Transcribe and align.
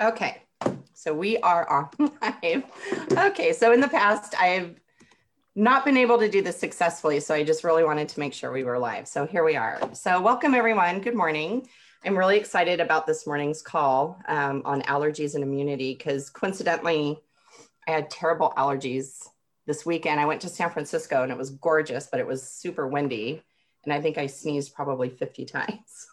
Okay, 0.00 0.42
so 0.94 1.12
we 1.12 1.38
are 1.38 1.68
on 1.68 1.88
live. 2.22 2.62
Okay, 3.10 3.52
so 3.52 3.72
in 3.72 3.80
the 3.80 3.88
past, 3.88 4.32
I've 4.40 4.78
not 5.56 5.84
been 5.84 5.96
able 5.96 6.18
to 6.18 6.28
do 6.28 6.40
this 6.40 6.56
successfully, 6.56 7.18
so 7.18 7.34
I 7.34 7.42
just 7.42 7.64
really 7.64 7.82
wanted 7.82 8.08
to 8.10 8.20
make 8.20 8.32
sure 8.32 8.52
we 8.52 8.62
were 8.62 8.78
live. 8.78 9.08
So 9.08 9.26
here 9.26 9.42
we 9.42 9.56
are. 9.56 9.80
So 9.94 10.20
welcome 10.20 10.54
everyone. 10.54 11.00
Good 11.00 11.16
morning. 11.16 11.66
I'm 12.04 12.16
really 12.16 12.36
excited 12.36 12.78
about 12.78 13.08
this 13.08 13.26
morning's 13.26 13.60
call 13.60 14.22
um, 14.28 14.62
on 14.64 14.82
allergies 14.82 15.34
and 15.34 15.42
immunity 15.42 15.94
because 15.94 16.30
coincidentally, 16.30 17.18
I 17.88 17.90
had 17.90 18.08
terrible 18.08 18.52
allergies 18.56 19.26
this 19.66 19.84
weekend. 19.84 20.20
I 20.20 20.26
went 20.26 20.42
to 20.42 20.48
San 20.48 20.70
Francisco 20.70 21.24
and 21.24 21.32
it 21.32 21.38
was 21.38 21.50
gorgeous, 21.50 22.06
but 22.06 22.20
it 22.20 22.26
was 22.26 22.48
super 22.48 22.86
windy. 22.86 23.42
And 23.82 23.92
I 23.92 24.00
think 24.00 24.16
I 24.16 24.28
sneezed 24.28 24.74
probably 24.74 25.08
50 25.08 25.44
times. 25.46 26.06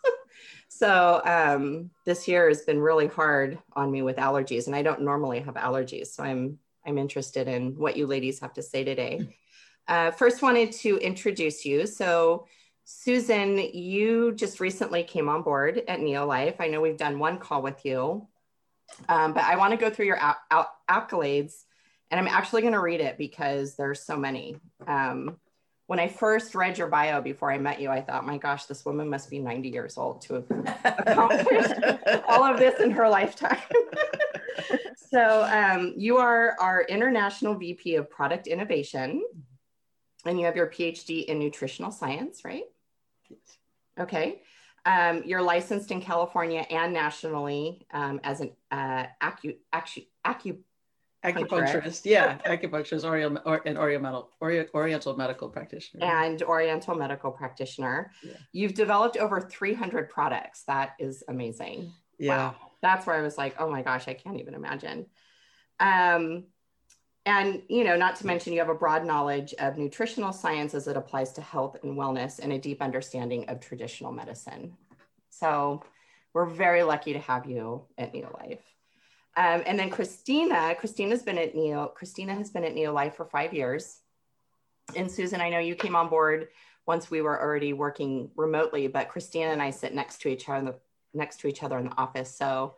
So 0.78 1.21
um, 1.23 1.89
this 2.05 2.28
year 2.28 2.50
has 2.50 2.64
been 2.64 2.82
really 2.82 3.07
hard 3.07 3.57
on 3.74 3.89
me 3.89 4.02
with 4.02 4.18
allergies, 4.18 4.68
and 4.68 4.75
I 4.75 4.82
don't 4.82 5.04
normally 5.04 5.39
have 5.39 5.56
allergies. 5.56 6.07
So 6.07 6.21
I'm 6.21 6.60
I'm 6.86 6.97
interested 6.97 7.47
in 7.47 7.78
what 7.78 7.96
you 7.96 8.07
ladies 8.07 8.39
have 8.39 8.54
to 8.54 8.64
say 8.64 8.83
today. 8.83 9.28
Uh, 9.88 10.10
first, 10.10 10.42
wanted 10.42 10.71
to 10.71 10.97
introduce 10.97 11.64
you. 11.64 11.86
So 11.86 12.47
Susan, 12.86 13.60
you 13.71 14.33
just 14.33 14.60
recently 14.60 15.04
came 15.04 15.30
on 15.30 15.43
board 15.43 15.83
at 15.88 16.00
Neolife. 16.00 16.56
I 16.60 16.69
know 16.69 16.82
we've 16.82 16.97
done 16.97 17.19
one 17.19 17.38
call 17.38 17.61
with 17.61 17.86
you, 17.86 18.28
um, 19.07 19.33
but 19.36 19.44
I 19.44 19.57
want 19.57 19.74
to 19.74 19.78
go 19.78 19.92
through 19.92 20.07
your 20.07 20.18
accolades, 20.89 21.66
and 22.10 22.19
I'm 22.19 22.28
actually 22.28 22.64
going 22.64 22.74
to 22.74 22.80
read 22.80 23.00
it 23.00 23.19
because 23.19 23.75
there's 23.75 24.02
so 24.02 24.18
many. 24.18 24.57
Um, 24.88 25.38
when 25.88 26.00
I 26.00 26.07
first 26.07 26.56
read 26.56 26.78
your 26.78 26.88
bio 26.88 27.21
before 27.21 27.52
I 27.52 27.57
met 27.60 27.80
you, 27.80 27.89
I 27.89 28.02
thought, 28.02 28.25
my 28.25 28.38
gosh, 28.38 28.66
this 28.66 28.86
woman 28.86 29.07
must 29.10 29.30
be 29.30 29.39
90 29.39 29.70
years 29.70 29.98
old 29.98 30.21
to 30.24 30.34
have 30.34 30.96
accomplished 31.00 31.74
all 32.28 32.44
of 32.44 32.58
this 32.58 32.80
in 32.80 32.89
her 32.92 33.08
lifetime. 33.08 33.59
so, 35.11 35.44
um, 35.44 35.94
you 35.95 36.17
are 36.17 36.55
our 36.59 36.83
International 36.83 37.53
VP 37.53 37.95
of 37.95 38.09
Product 38.09 38.47
Innovation, 38.47 39.23
and 40.25 40.39
you 40.39 40.45
have 40.45 40.55
your 40.55 40.67
PhD 40.67 41.25
in 41.25 41.38
nutritional 41.38 41.92
science, 41.92 42.44
right? 42.44 42.64
Yes. 43.30 43.39
Okay. 43.99 44.42
Um, 44.88 45.22
you're 45.25 45.42
licensed 45.42 45.92
in 45.92 46.02
California 46.02 46.66
and 46.70 46.94
nationally 46.94 47.86
um, 47.92 48.20
as 48.23 48.42
an 48.42 48.52
uh, 48.72 49.05
acu- 49.22 49.58
acu- 49.73 50.08
acu- 50.25 50.59
acupuncturist 51.25 52.05
yeah 52.05 52.37
acupuncturist 52.45 53.03
or, 53.45 53.61
and 53.65 53.77
oriental 53.77 54.29
oriental 54.73 55.15
medical 55.15 55.49
practitioner. 55.49 56.05
And 56.05 56.41
oriental 56.43 56.95
medical 56.95 57.31
practitioner. 57.31 58.11
Yeah. 58.23 58.33
you've 58.51 58.73
developed 58.73 59.17
over 59.17 59.41
300 59.41 60.09
products. 60.09 60.63
That 60.67 60.93
is 60.99 61.23
amazing. 61.27 61.91
Yeah. 62.17 62.37
Wow. 62.37 62.55
that's 62.81 63.05
where 63.05 63.15
i 63.17 63.21
was 63.21 63.37
like 63.37 63.55
oh 63.59 63.69
my 63.69 63.81
gosh 63.81 64.07
i 64.07 64.13
can't 64.13 64.39
even 64.39 64.53
imagine. 64.53 65.07
Um 65.79 66.45
and 67.25 67.63
you 67.67 67.83
know 67.83 67.97
not 67.97 68.15
to 68.17 68.27
mention 68.27 68.53
you 68.53 68.59
have 68.59 68.69
a 68.69 68.75
broad 68.75 69.05
knowledge 69.05 69.53
of 69.59 69.77
nutritional 69.77 70.31
science 70.31 70.73
as 70.73 70.87
it 70.87 70.95
applies 70.95 71.33
to 71.33 71.41
health 71.41 71.77
and 71.83 71.97
wellness 71.97 72.39
and 72.39 72.53
a 72.53 72.59
deep 72.59 72.81
understanding 72.81 73.49
of 73.49 73.59
traditional 73.59 74.11
medicine. 74.11 74.77
So 75.29 75.83
we're 76.33 76.45
very 76.45 76.83
lucky 76.83 77.13
to 77.13 77.19
have 77.19 77.45
you 77.45 77.83
at 77.97 78.13
neolife 78.13 78.59
um, 79.38 79.64
and 79.66 79.78
then 79.78 79.89
Christina, 79.89 80.75
Christina's 80.75 81.23
been 81.23 81.38
at 81.38 81.55
Neo, 81.55 81.88
Christina 81.88 82.33
has 82.36 82.50
been 82.50 82.64
at 82.64 82.73
Neolife 82.73 83.16
for 83.16 83.25
five 83.25 83.53
years. 83.53 84.00
And 84.95 85.11
Susan, 85.11 85.42
I 85.42 85.50
know 85.50 85.59
you 85.59 85.75
came 85.75 85.95
on 85.95 86.09
board 86.09 86.47
once 86.86 87.09
we 87.09 87.22
were 87.22 87.42
already 87.42 87.73
working 87.73 88.30
remotely, 88.36 88.88
but 88.88 89.09
Christina 89.09 89.52
and 89.52 89.61
I 89.61 89.72
sit 89.72 89.94
next 89.94 90.22
to 90.22 90.30
each 90.30 90.47
other, 90.47 90.75
next 91.14 91.39
to 91.42 91.47
each 91.47 91.64
other 91.64 91.77
in 91.80 91.86
the 91.86 91.97
office. 91.97 92.36
So 92.36 92.75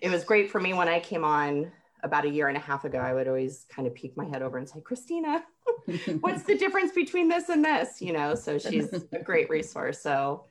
it 0.00 0.10
was 0.10 0.24
great 0.24 0.50
for 0.50 0.60
me 0.60 0.74
when 0.74 0.88
I 0.88 1.00
came 1.00 1.24
on 1.24 1.70
about 2.02 2.24
a 2.24 2.28
year 2.28 2.48
and 2.48 2.56
a 2.56 2.60
half 2.60 2.84
ago. 2.84 2.98
I 2.98 3.14
would 3.14 3.28
always 3.28 3.64
kind 3.70 3.86
of 3.86 3.94
peek 3.94 4.16
my 4.16 4.24
head 4.24 4.42
over 4.42 4.58
and 4.58 4.68
say, 4.68 4.80
Christina, 4.80 5.44
what's 6.20 6.42
the 6.42 6.58
difference 6.58 6.92
between 6.92 7.28
this 7.28 7.48
and 7.48 7.64
this? 7.64 8.02
You 8.02 8.12
know, 8.12 8.34
so 8.34 8.58
she's 8.58 8.92
a 9.12 9.22
great 9.22 9.48
resource. 9.48 10.00
So 10.00 10.44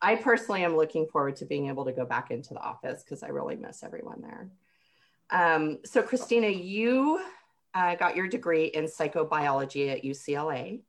I 0.00 0.16
personally 0.16 0.64
am 0.64 0.76
looking 0.76 1.06
forward 1.06 1.36
to 1.36 1.44
being 1.44 1.68
able 1.68 1.84
to 1.86 1.92
go 1.92 2.04
back 2.04 2.30
into 2.30 2.54
the 2.54 2.60
office 2.60 3.02
because 3.02 3.22
I 3.22 3.28
really 3.28 3.56
miss 3.56 3.82
everyone 3.82 4.20
there. 4.20 4.50
Um, 5.32 5.78
so 5.84 6.02
Christina, 6.02 6.48
you 6.48 7.20
uh, 7.74 7.94
got 7.96 8.14
your 8.14 8.28
degree 8.28 8.66
in 8.66 8.84
psychobiology 8.84 9.90
at 9.90 10.04
UCLA. 10.04 10.82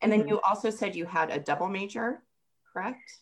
And 0.00 0.10
then 0.10 0.20
mm-hmm. 0.20 0.28
you 0.30 0.40
also 0.40 0.70
said 0.70 0.96
you 0.96 1.04
had 1.04 1.30
a 1.30 1.38
double 1.38 1.68
major, 1.68 2.22
correct? 2.72 3.18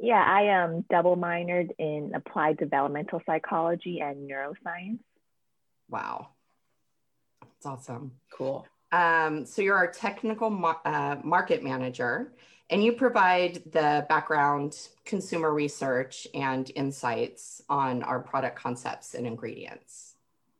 Yeah, 0.00 0.22
I 0.24 0.62
um 0.62 0.84
double 0.90 1.16
minored 1.16 1.70
in 1.78 2.12
applied 2.14 2.56
developmental 2.56 3.20
psychology 3.26 4.00
and 4.00 4.30
neuroscience. 4.30 5.00
Wow. 5.88 6.28
That's 7.42 7.66
awesome. 7.66 8.12
Cool. 8.32 8.66
Um, 8.92 9.44
so 9.44 9.60
you're 9.60 9.76
our 9.76 9.90
technical 9.90 10.50
mar- 10.50 10.80
uh, 10.84 11.16
market 11.24 11.62
manager 11.62 12.32
and 12.70 12.84
you 12.84 12.92
provide 12.92 13.62
the 13.72 14.06
background 14.08 14.76
consumer 15.04 15.52
research 15.52 16.26
and 16.34 16.70
insights 16.74 17.62
on 17.68 18.02
our 18.02 18.20
product 18.20 18.58
concepts 18.58 19.14
and 19.14 19.26
ingredients. 19.26 20.14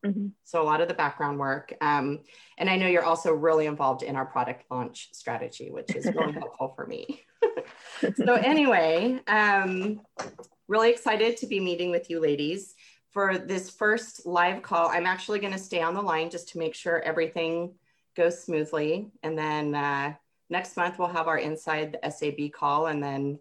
Mm-hmm. 0.05 0.29
So 0.45 0.63
a 0.63 0.65
lot 0.65 0.81
of 0.81 0.89
the 0.89 0.95
background 0.95 1.39
work. 1.39 1.75
Um, 1.81 2.21
and 2.57 2.71
I 2.71 2.77
know 2.77 2.87
you're 2.87 3.05
also 3.05 3.33
really 3.33 3.67
involved 3.67 4.03
in 4.03 4.17
our 4.17 4.25
product 4.25 4.65
launch 4.71 5.09
strategy, 5.13 5.71
which 5.71 5.95
is 5.95 6.07
really 6.07 6.33
helpful 6.39 6.73
for 6.75 6.87
me. 6.87 7.25
so 8.25 8.35
anyway, 8.35 9.21
um, 9.27 10.01
really 10.69 10.91
excited 10.91 11.37
to 11.39 11.47
be 11.47 11.61
meeting 11.61 11.91
with 11.91 12.09
you 12.11 12.21
ladies 12.21 12.75
for 13.11 13.39
this 13.39 13.71
first 13.71 14.25
live 14.25 14.63
call. 14.63 14.89
I'm 14.89 15.07
actually 15.07 15.41
going 15.41 15.53
to 15.53 15.59
stay 15.59 15.83
on 15.83 15.95
the 15.95 16.03
line 16.03 16.31
just 16.31 16.51
to 16.51 16.59
make 16.59 16.75
sure 16.75 17.01
everything 17.01 17.73
goes 18.15 18.43
smoothly. 18.43 19.11
And 19.23 19.37
then 19.37 19.75
uh, 19.75 20.15
next 20.51 20.77
month 20.77 20.99
we'll 20.99 21.09
have 21.09 21.29
our 21.29 21.39
inside 21.39 21.93
the 22.03 22.11
SAB 22.11 22.53
call 22.53 22.87
and 22.87 23.03
then 23.03 23.39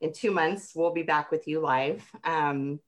in 0.00 0.12
two 0.12 0.30
months 0.30 0.72
we'll 0.74 0.92
be 0.92 1.02
back 1.02 1.30
with 1.30 1.48
you 1.48 1.60
live. 1.60 2.04
Um, 2.24 2.80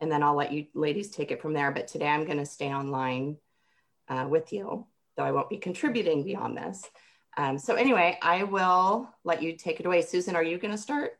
and 0.00 0.10
then 0.10 0.22
I'll 0.22 0.36
let 0.36 0.52
you 0.52 0.66
ladies 0.74 1.10
take 1.10 1.30
it 1.30 1.42
from 1.42 1.52
there. 1.52 1.70
But 1.70 1.88
today 1.88 2.08
I'm 2.08 2.24
gonna 2.24 2.46
stay 2.46 2.72
online 2.72 3.36
uh, 4.08 4.26
with 4.28 4.52
you, 4.52 4.86
though 5.16 5.24
I 5.24 5.32
won't 5.32 5.50
be 5.50 5.58
contributing 5.58 6.24
beyond 6.24 6.56
this. 6.56 6.88
Um, 7.36 7.58
so 7.58 7.74
anyway, 7.74 8.18
I 8.22 8.42
will 8.44 9.08
let 9.24 9.42
you 9.42 9.56
take 9.56 9.78
it 9.78 9.86
away. 9.86 10.02
Susan, 10.02 10.34
are 10.34 10.42
you 10.42 10.58
gonna 10.58 10.78
start? 10.78 11.18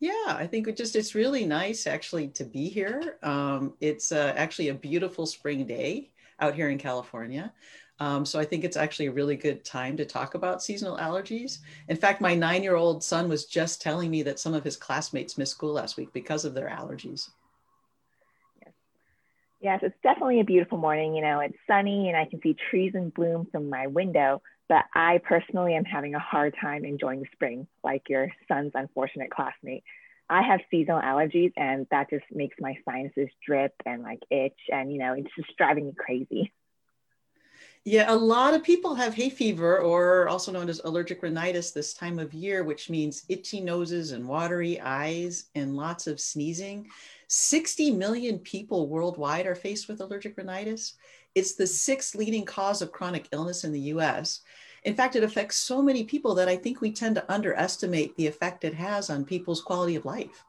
Yeah, 0.00 0.24
I 0.26 0.48
think 0.48 0.66
it 0.66 0.76
just 0.76 0.96
it's 0.96 1.14
really 1.14 1.46
nice 1.46 1.86
actually 1.86 2.28
to 2.28 2.44
be 2.44 2.68
here. 2.68 3.18
Um, 3.22 3.74
it's 3.80 4.10
uh, 4.10 4.32
actually 4.36 4.68
a 4.68 4.74
beautiful 4.74 5.26
spring 5.26 5.64
day 5.64 6.10
out 6.40 6.56
here 6.56 6.70
in 6.70 6.78
California. 6.78 7.52
Um, 8.00 8.26
so 8.26 8.38
I 8.38 8.44
think 8.44 8.64
it's 8.64 8.76
actually 8.76 9.06
a 9.06 9.12
really 9.12 9.36
good 9.36 9.64
time 9.64 9.96
to 9.96 10.04
talk 10.04 10.34
about 10.34 10.62
seasonal 10.62 10.96
allergies. 10.96 11.58
In 11.88 11.96
fact, 11.96 12.20
my 12.20 12.34
nine 12.34 12.62
year 12.62 12.74
old 12.74 13.04
son 13.04 13.28
was 13.28 13.44
just 13.44 13.80
telling 13.80 14.10
me 14.10 14.22
that 14.22 14.40
some 14.40 14.54
of 14.54 14.64
his 14.64 14.76
classmates 14.76 15.38
missed 15.38 15.52
school 15.52 15.74
last 15.74 15.96
week 15.96 16.12
because 16.12 16.44
of 16.44 16.54
their 16.54 16.68
allergies. 16.68 17.30
Yes. 18.60 18.72
Yes, 19.60 19.80
it's 19.82 20.02
definitely 20.02 20.40
a 20.40 20.44
beautiful 20.44 20.78
morning. 20.78 21.14
You 21.14 21.22
know, 21.22 21.40
it's 21.40 21.56
sunny 21.68 22.08
and 22.08 22.16
I 22.16 22.24
can 22.24 22.40
see 22.42 22.56
trees 22.70 22.92
in 22.94 23.10
bloom 23.10 23.46
from 23.52 23.70
my 23.70 23.86
window, 23.86 24.42
but 24.68 24.84
I 24.94 25.20
personally 25.22 25.74
am 25.74 25.84
having 25.84 26.14
a 26.14 26.18
hard 26.18 26.56
time 26.60 26.84
enjoying 26.84 27.20
the 27.20 27.26
spring, 27.32 27.68
like 27.84 28.08
your 28.08 28.28
son's 28.48 28.72
unfortunate 28.74 29.30
classmate. 29.30 29.84
I 30.28 30.42
have 30.42 30.60
seasonal 30.70 31.02
allergies 31.02 31.52
and 31.56 31.86
that 31.90 32.08
just 32.08 32.24
makes 32.32 32.56
my 32.58 32.74
sinuses 32.88 33.28
drip 33.46 33.74
and 33.84 34.02
like 34.02 34.20
itch 34.30 34.58
and 34.70 34.90
you 34.90 34.98
know, 34.98 35.12
it's 35.12 35.30
just 35.36 35.56
driving 35.56 35.86
me 35.86 35.92
crazy. 35.96 36.52
Yeah, 37.84 38.12
a 38.12 38.14
lot 38.14 38.54
of 38.54 38.62
people 38.62 38.94
have 38.94 39.12
hay 39.12 39.28
fever, 39.28 39.78
or 39.78 40.28
also 40.28 40.52
known 40.52 40.68
as 40.68 40.80
allergic 40.84 41.20
rhinitis, 41.20 41.72
this 41.72 41.92
time 41.92 42.20
of 42.20 42.32
year, 42.32 42.62
which 42.62 42.88
means 42.88 43.24
itchy 43.28 43.60
noses 43.60 44.12
and 44.12 44.28
watery 44.28 44.80
eyes 44.80 45.46
and 45.56 45.76
lots 45.76 46.06
of 46.06 46.20
sneezing. 46.20 46.86
60 47.26 47.90
million 47.90 48.38
people 48.38 48.88
worldwide 48.88 49.46
are 49.46 49.56
faced 49.56 49.88
with 49.88 50.00
allergic 50.00 50.36
rhinitis. 50.36 50.94
It's 51.34 51.54
the 51.54 51.66
sixth 51.66 52.14
leading 52.14 52.44
cause 52.44 52.82
of 52.82 52.92
chronic 52.92 53.26
illness 53.32 53.64
in 53.64 53.72
the 53.72 53.80
US. 53.80 54.42
In 54.84 54.94
fact, 54.94 55.16
it 55.16 55.24
affects 55.24 55.56
so 55.56 55.82
many 55.82 56.04
people 56.04 56.36
that 56.36 56.48
I 56.48 56.56
think 56.56 56.80
we 56.80 56.92
tend 56.92 57.16
to 57.16 57.32
underestimate 57.32 58.16
the 58.16 58.28
effect 58.28 58.64
it 58.64 58.74
has 58.74 59.10
on 59.10 59.24
people's 59.24 59.60
quality 59.60 59.96
of 59.96 60.04
life. 60.04 60.44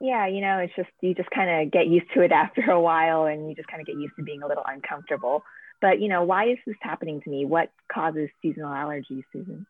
Yeah, 0.00 0.26
you 0.26 0.40
know, 0.40 0.58
it's 0.58 0.74
just, 0.74 0.90
you 1.00 1.14
just 1.14 1.30
kind 1.30 1.48
of 1.48 1.70
get 1.70 1.86
used 1.86 2.06
to 2.14 2.22
it 2.22 2.32
after 2.32 2.62
a 2.72 2.80
while 2.80 3.26
and 3.26 3.48
you 3.48 3.54
just 3.54 3.68
kind 3.68 3.80
of 3.80 3.86
get 3.86 3.96
used 3.96 4.16
to 4.16 4.24
being 4.24 4.42
a 4.42 4.48
little 4.48 4.64
uncomfortable. 4.66 5.44
But 5.82 6.00
you 6.00 6.08
know, 6.08 6.22
why 6.22 6.46
is 6.46 6.58
this 6.66 6.76
happening 6.80 7.20
to 7.20 7.28
me? 7.28 7.44
What 7.44 7.70
causes 7.92 8.30
seasonal 8.40 8.70
allergies, 8.70 9.24
Susan? 9.32 9.66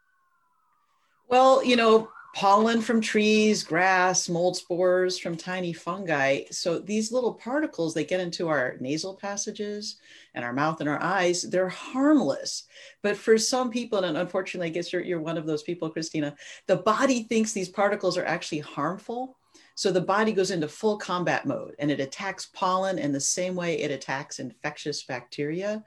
Well, 1.29 1.65
you 1.65 1.75
know, 1.75 2.11
pollen 2.35 2.81
from 2.81 3.01
trees, 3.01 3.65
grass, 3.65 4.29
mold 4.29 4.57
spores 4.57 5.19
from 5.19 5.37
tiny 5.37 5.73
fungi. 5.73 6.43
So 6.51 6.79
these 6.79 7.13
little 7.13 7.35
particles, 7.35 7.95
they 7.95 8.05
get 8.05 8.21
into 8.21 8.49
our 8.49 8.77
nasal 8.81 9.15
passages 9.15 9.97
and 10.35 10.45
our 10.45 10.53
mouth 10.53 10.81
and 10.81 10.89
our 10.89 11.03
eyes. 11.03 11.43
They're 11.43 11.69
harmless. 11.69 12.65
But 13.03 13.17
for 13.17 13.39
some 13.39 13.71
people, 13.71 14.01
and 14.01 14.17
unfortunately, 14.17 14.69
I 14.69 14.73
guess 14.73 14.93
you're, 14.93 15.03
you're 15.03 15.21
one 15.21 15.39
of 15.39 15.47
those 15.47 15.63
people, 15.63 15.91
Christina, 15.91 16.35
the 16.67 16.77
body 16.77 17.23
thinks 17.25 17.53
these 17.53 17.69
particles 17.69 18.17
are 18.17 18.25
actually 18.25 18.61
harmful. 18.61 19.39
So 19.75 19.91
the 19.91 20.01
body 20.01 20.33
goes 20.33 20.51
into 20.51 20.69
full 20.69 20.99
combat 20.99 21.47
mode 21.47 21.75
and 21.79 21.91
it 21.91 22.01
attacks 22.01 22.47
pollen 22.47 22.99
in 22.99 23.13
the 23.13 23.21
same 23.21 23.55
way 23.55 23.79
it 23.79 23.91
attacks 23.91 24.39
infectious 24.39 25.03
bacteria. 25.03 25.83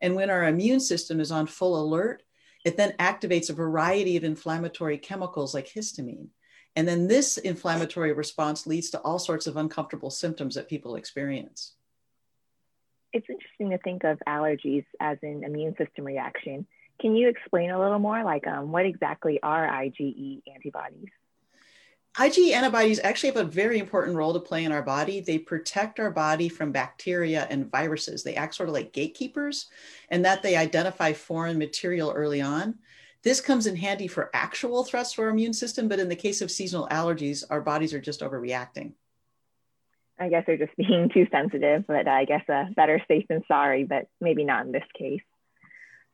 And 0.00 0.14
when 0.14 0.30
our 0.30 0.46
immune 0.46 0.80
system 0.80 1.20
is 1.20 1.32
on 1.32 1.46
full 1.46 1.80
alert, 1.80 2.22
it 2.64 2.76
then 2.76 2.92
activates 2.98 3.50
a 3.50 3.54
variety 3.54 4.16
of 4.16 4.24
inflammatory 4.24 4.98
chemicals 4.98 5.54
like 5.54 5.68
histamine. 5.68 6.28
And 6.76 6.88
then 6.88 7.06
this 7.06 7.38
inflammatory 7.38 8.12
response 8.12 8.66
leads 8.66 8.90
to 8.90 9.00
all 9.00 9.18
sorts 9.18 9.46
of 9.46 9.56
uncomfortable 9.56 10.10
symptoms 10.10 10.54
that 10.54 10.68
people 10.68 10.96
experience. 10.96 11.74
It's 13.12 13.28
interesting 13.28 13.70
to 13.70 13.78
think 13.78 14.04
of 14.04 14.18
allergies 14.26 14.86
as 15.00 15.18
an 15.22 15.44
immune 15.44 15.76
system 15.76 16.04
reaction. 16.04 16.66
Can 17.00 17.14
you 17.14 17.28
explain 17.28 17.70
a 17.70 17.78
little 17.78 17.98
more, 17.98 18.24
like 18.24 18.46
um, 18.46 18.72
what 18.72 18.86
exactly 18.86 19.38
are 19.42 19.66
IgE 19.66 20.42
antibodies? 20.54 21.08
IgE 22.18 22.52
antibodies 22.52 23.00
actually 23.02 23.30
have 23.30 23.38
a 23.38 23.50
very 23.50 23.78
important 23.78 24.16
role 24.16 24.34
to 24.34 24.40
play 24.40 24.64
in 24.64 24.72
our 24.72 24.82
body. 24.82 25.20
They 25.20 25.38
protect 25.38 25.98
our 25.98 26.10
body 26.10 26.50
from 26.50 26.70
bacteria 26.70 27.46
and 27.48 27.70
viruses. 27.70 28.22
They 28.22 28.34
act 28.34 28.54
sort 28.54 28.68
of 28.68 28.74
like 28.74 28.92
gatekeepers, 28.92 29.70
and 30.10 30.22
that 30.24 30.42
they 30.42 30.56
identify 30.56 31.14
foreign 31.14 31.56
material 31.56 32.12
early 32.14 32.42
on. 32.42 32.78
This 33.22 33.40
comes 33.40 33.66
in 33.66 33.76
handy 33.76 34.08
for 34.08 34.30
actual 34.34 34.84
threats 34.84 35.14
to 35.14 35.22
our 35.22 35.28
immune 35.28 35.54
system, 35.54 35.88
but 35.88 36.00
in 36.00 36.08
the 36.08 36.16
case 36.16 36.42
of 36.42 36.50
seasonal 36.50 36.88
allergies, 36.88 37.44
our 37.48 37.62
bodies 37.62 37.94
are 37.94 38.00
just 38.00 38.20
overreacting. 38.20 38.92
I 40.18 40.28
guess 40.28 40.44
they're 40.46 40.58
just 40.58 40.76
being 40.76 41.08
too 41.14 41.26
sensitive, 41.30 41.84
but 41.86 42.06
I 42.06 42.26
guess 42.26 42.46
uh, 42.46 42.64
better 42.76 43.02
safe 43.08 43.26
than 43.28 43.42
sorry, 43.48 43.84
but 43.84 44.08
maybe 44.20 44.44
not 44.44 44.66
in 44.66 44.72
this 44.72 44.84
case. 44.98 45.22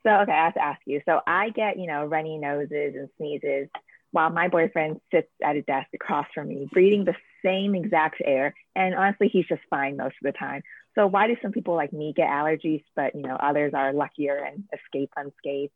So, 0.07 0.11
okay, 0.11 0.33
I 0.33 0.45
have 0.45 0.55
to 0.55 0.63
ask 0.63 0.81
you. 0.87 1.01
So, 1.07 1.21
I 1.27 1.51
get, 1.51 1.77
you 1.77 1.89
know, 1.89 2.05
runny 2.05 2.39
noses 2.39 2.95
and 2.95 3.09
sneezes 3.17 3.69
while 4.11 4.31
my 4.31 4.49
boyfriend 4.49 5.01
sits 5.13 5.29
at 5.43 5.57
a 5.57 5.63
desk 5.63 5.89
across 5.95 6.27
from 6.35 6.49
me, 6.49 6.69
breathing 6.73 7.05
the 7.05 7.15
same 7.45 7.75
exact 7.75 8.23
air. 8.25 8.55
And 8.75 8.95
honestly, 8.95 9.29
he's 9.29 9.47
just 9.47 9.63
fine 9.69 9.97
most 9.97 10.17
of 10.23 10.25
the 10.25 10.33
time. 10.33 10.63
So 10.95 11.07
why 11.07 11.27
do 11.27 11.37
some 11.43 11.53
people 11.53 11.75
like 11.75 11.93
me 11.93 12.13
get 12.17 12.29
allergies, 12.29 12.83
but 12.97 13.15
you 13.15 13.23
know 13.23 13.37
others 13.37 13.73
are 13.75 13.93
luckier 13.93 14.37
and 14.37 14.65
escape 14.73 15.11
unscathed? 15.17 15.73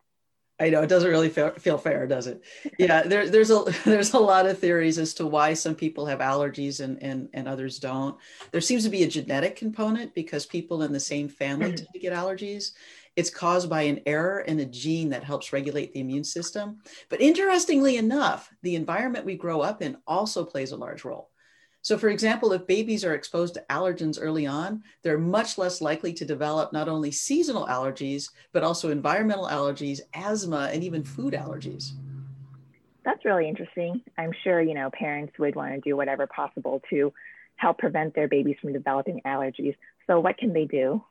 I 0.60 0.70
know 0.70 0.82
it 0.82 0.88
doesn't 0.88 1.10
really 1.10 1.28
feel, 1.28 1.50
feel 1.50 1.78
fair, 1.78 2.06
does 2.06 2.26
it? 2.28 2.42
Yeah, 2.78 3.02
there, 3.02 3.28
there's 3.28 3.50
a 3.50 3.64
there's 3.84 4.14
a 4.14 4.18
lot 4.18 4.46
of 4.46 4.58
theories 4.58 4.98
as 4.98 5.14
to 5.14 5.26
why 5.26 5.54
some 5.54 5.74
people 5.74 6.06
have 6.06 6.20
allergies 6.20 6.80
and, 6.80 7.02
and 7.02 7.28
and 7.32 7.48
others 7.48 7.78
don't. 7.78 8.16
There 8.50 8.60
seems 8.60 8.84
to 8.84 8.90
be 8.90 9.02
a 9.02 9.08
genetic 9.08 9.56
component 9.56 10.14
because 10.14 10.46
people 10.46 10.82
in 10.82 10.92
the 10.92 11.00
same 11.00 11.28
family 11.28 11.66
mm-hmm. 11.66 11.76
tend 11.76 11.88
to 11.92 11.98
get 11.98 12.12
allergies. 12.12 12.72
It's 13.14 13.30
caused 13.30 13.68
by 13.68 13.82
an 13.82 14.00
error 14.06 14.40
in 14.40 14.60
a 14.60 14.64
gene 14.64 15.10
that 15.10 15.24
helps 15.24 15.52
regulate 15.52 15.92
the 15.92 16.00
immune 16.00 16.24
system. 16.24 16.78
But 17.10 17.20
interestingly 17.20 17.96
enough, 17.96 18.50
the 18.62 18.74
environment 18.74 19.26
we 19.26 19.36
grow 19.36 19.60
up 19.60 19.82
in 19.82 19.98
also 20.06 20.44
plays 20.44 20.72
a 20.72 20.76
large 20.76 21.04
role. 21.04 21.30
So, 21.82 21.98
for 21.98 22.08
example, 22.08 22.52
if 22.52 22.66
babies 22.66 23.04
are 23.04 23.14
exposed 23.14 23.54
to 23.54 23.64
allergens 23.68 24.18
early 24.20 24.46
on, 24.46 24.84
they're 25.02 25.18
much 25.18 25.58
less 25.58 25.80
likely 25.80 26.12
to 26.14 26.24
develop 26.24 26.72
not 26.72 26.88
only 26.88 27.10
seasonal 27.10 27.66
allergies, 27.66 28.30
but 28.52 28.62
also 28.62 28.90
environmental 28.90 29.48
allergies, 29.48 30.00
asthma, 30.14 30.70
and 30.72 30.84
even 30.84 31.02
food 31.02 31.34
allergies. 31.34 31.90
That's 33.04 33.24
really 33.24 33.48
interesting. 33.48 34.00
I'm 34.16 34.30
sure, 34.44 34.62
you 34.62 34.74
know, 34.74 34.90
parents 34.92 35.32
would 35.40 35.56
want 35.56 35.74
to 35.74 35.80
do 35.80 35.96
whatever 35.96 36.28
possible 36.28 36.80
to 36.90 37.12
help 37.56 37.78
prevent 37.78 38.14
their 38.14 38.28
babies 38.28 38.56
from 38.62 38.72
developing 38.72 39.20
allergies. 39.26 39.74
So, 40.06 40.20
what 40.20 40.38
can 40.38 40.52
they 40.52 40.66
do? 40.66 41.04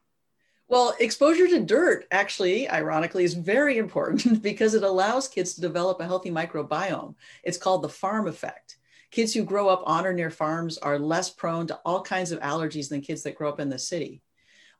Well, 0.71 0.95
exposure 1.01 1.49
to 1.49 1.59
dirt 1.59 2.05
actually, 2.11 2.69
ironically, 2.69 3.25
is 3.25 3.33
very 3.33 3.77
important 3.77 4.41
because 4.41 4.73
it 4.73 4.83
allows 4.83 5.27
kids 5.27 5.53
to 5.53 5.61
develop 5.61 5.99
a 5.99 6.05
healthy 6.05 6.31
microbiome. 6.31 7.15
It's 7.43 7.57
called 7.57 7.81
the 7.81 7.89
farm 7.89 8.25
effect. 8.25 8.77
Kids 9.11 9.33
who 9.33 9.43
grow 9.43 9.67
up 9.67 9.83
on 9.85 10.07
or 10.07 10.13
near 10.13 10.29
farms 10.29 10.77
are 10.77 10.97
less 10.97 11.29
prone 11.29 11.67
to 11.67 11.75
all 11.83 12.01
kinds 12.01 12.31
of 12.31 12.39
allergies 12.39 12.87
than 12.87 13.01
kids 13.01 13.21
that 13.23 13.35
grow 13.35 13.49
up 13.49 13.59
in 13.59 13.67
the 13.67 13.77
city. 13.77 14.21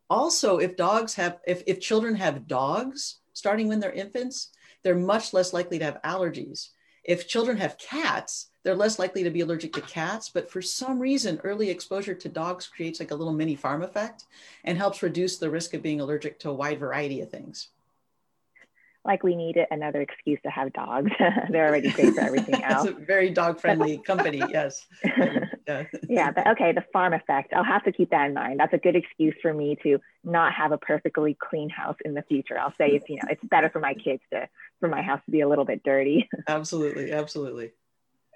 Also, 0.10 0.60
if 0.60 0.78
dogs 0.78 1.14
have, 1.16 1.40
if, 1.46 1.62
if 1.68 1.82
children 1.82 2.16
have 2.16 2.48
dogs 2.48 3.20
starting 3.34 3.68
when 3.68 3.82
they're 3.82 3.92
infants, 3.92 4.52
they're 4.86 4.96
much 4.96 5.34
less 5.34 5.52
likely 5.52 5.78
to 5.80 5.84
have 5.84 6.02
allergies. 6.06 6.70
If 7.04 7.28
children 7.28 7.58
have 7.58 7.78
cats, 7.78 8.50
they're 8.64 8.76
less 8.76 9.00
likely 9.00 9.24
to 9.24 9.30
be 9.30 9.42
allergic 9.42 9.74
to 9.74 9.82
cats, 9.82 10.30
but 10.30 10.50
for 10.50 10.62
some 10.62 11.00
reason, 11.00 11.42
early 11.44 11.70
exposure 11.70 12.14
to 12.14 12.30
dogs 12.30 12.68
creates 12.68 13.00
like 13.00 13.12
a 13.12 13.16
little 13.16 13.34
mini 13.34 13.56
farm 13.56 13.82
effect 13.82 14.26
and 14.64 14.78
helps 14.78 15.02
reduce 15.02 15.38
the 15.38 15.50
risk 15.50 15.74
of 15.74 15.82
being 15.82 16.00
allergic 16.00 16.40
to 16.40 16.50
a 16.50 16.54
wide 16.54 16.80
variety 16.80 17.22
of 17.22 17.30
things. 17.30 17.70
Like 19.04 19.24
we 19.24 19.36
need 19.36 19.58
another 19.72 20.02
excuse 20.02 20.40
to 20.44 20.52
have 20.52 20.72
dogs. 20.74 21.10
They're 21.50 21.68
already 21.68 21.90
great 21.90 22.14
for 22.14 22.22
everything 22.22 22.64
else. 22.64 22.88
it's 22.88 23.00
a 23.00 23.04
very 23.04 23.32
dog 23.32 23.60
friendly 23.60 23.98
company, 24.06 24.44
yes. 24.48 24.86
Yeah. 25.68 25.86
yeah, 26.08 26.32
but 26.32 26.46
okay, 26.50 26.72
the 26.72 26.86
farm 26.94 27.14
effect. 27.14 27.52
I'll 27.54 27.64
have 27.64 27.84
to 27.86 27.92
keep 27.92 28.12
that 28.12 28.28
in 28.28 28.36
mind. 28.36 28.60
That's 28.60 28.74
a 28.74 28.78
good 28.78 28.96
excuse 28.96 29.34
for 29.42 29.56
me 29.56 29.76
to 29.82 30.00
not 30.24 30.54
have 30.54 30.72
a 30.72 30.78
perfectly 30.78 31.36
clean 31.40 31.70
house 31.70 31.98
in 32.06 32.14
the 32.14 32.22
future. 32.24 32.60
I'll 32.60 32.76
say 32.78 32.90
it's, 32.90 33.10
you 33.10 33.16
know, 33.16 33.30
it's 33.32 33.44
better 33.46 33.72
for 33.72 33.80
my 33.80 33.96
kids 33.96 34.22
to, 34.32 34.48
for 34.80 34.88
my 34.88 35.02
house 35.02 35.22
to 35.26 35.32
be 35.32 35.42
a 35.42 35.50
little 35.50 35.66
bit 35.66 35.82
dirty. 35.84 36.30
absolutely, 36.48 37.12
absolutely. 37.12 37.72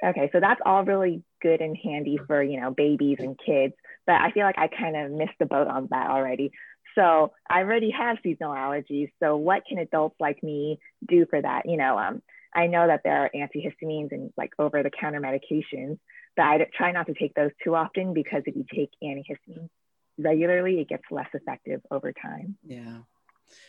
Okay, 0.04 0.30
so 0.32 0.40
that's 0.40 0.62
all 0.66 0.84
really 0.84 1.24
good 1.42 1.62
and 1.62 1.78
handy 1.82 2.20
for, 2.28 2.44
you 2.44 2.60
know, 2.60 2.72
babies 2.72 3.18
and 3.20 3.40
kids, 3.44 3.74
but 4.06 4.16
I 4.16 4.32
feel 4.32 4.44
like 4.44 4.58
I 4.58 4.68
kind 4.68 4.96
of 4.96 5.12
missed 5.12 5.38
the 5.40 5.46
boat 5.46 5.68
on 5.68 5.88
that 5.92 6.10
already. 6.10 6.52
So 6.96 7.34
I 7.50 7.60
already 7.60 7.92
have 7.92 8.18
seasonal 8.24 8.54
allergies. 8.54 9.12
So 9.22 9.36
what 9.38 9.64
can 9.68 9.78
adults 9.78 10.16
like 10.20 10.42
me 10.42 10.80
do 11.08 11.26
for 11.30 11.42
that? 11.42 11.64
You 11.66 11.78
know, 11.78 11.98
um, 11.98 12.22
I 12.54 12.68
know 12.68 12.88
that 12.88 13.02
there 13.04 13.24
are 13.24 13.32
antihistamines 13.36 14.12
and 14.12 14.32
like 14.38 14.52
over 14.58 14.82
the 14.82 14.90
counter 14.90 15.20
medications, 15.20 16.00
but 16.36 16.44
I 16.44 16.66
try 16.76 16.92
not 16.92 17.08
to 17.08 17.14
take 17.14 17.34
those 17.34 17.52
too 17.64 17.76
often 17.76 18.14
because 18.14 18.44
if 18.46 18.56
you 18.56 18.66
take 18.74 18.92
antihistamines 19.04 19.70
regularly, 20.18 20.80
it 20.80 20.90
gets 20.90 21.04
less 21.12 21.28
effective 21.34 21.82
over 21.92 22.14
time. 22.14 22.58
Yeah. 22.66 23.00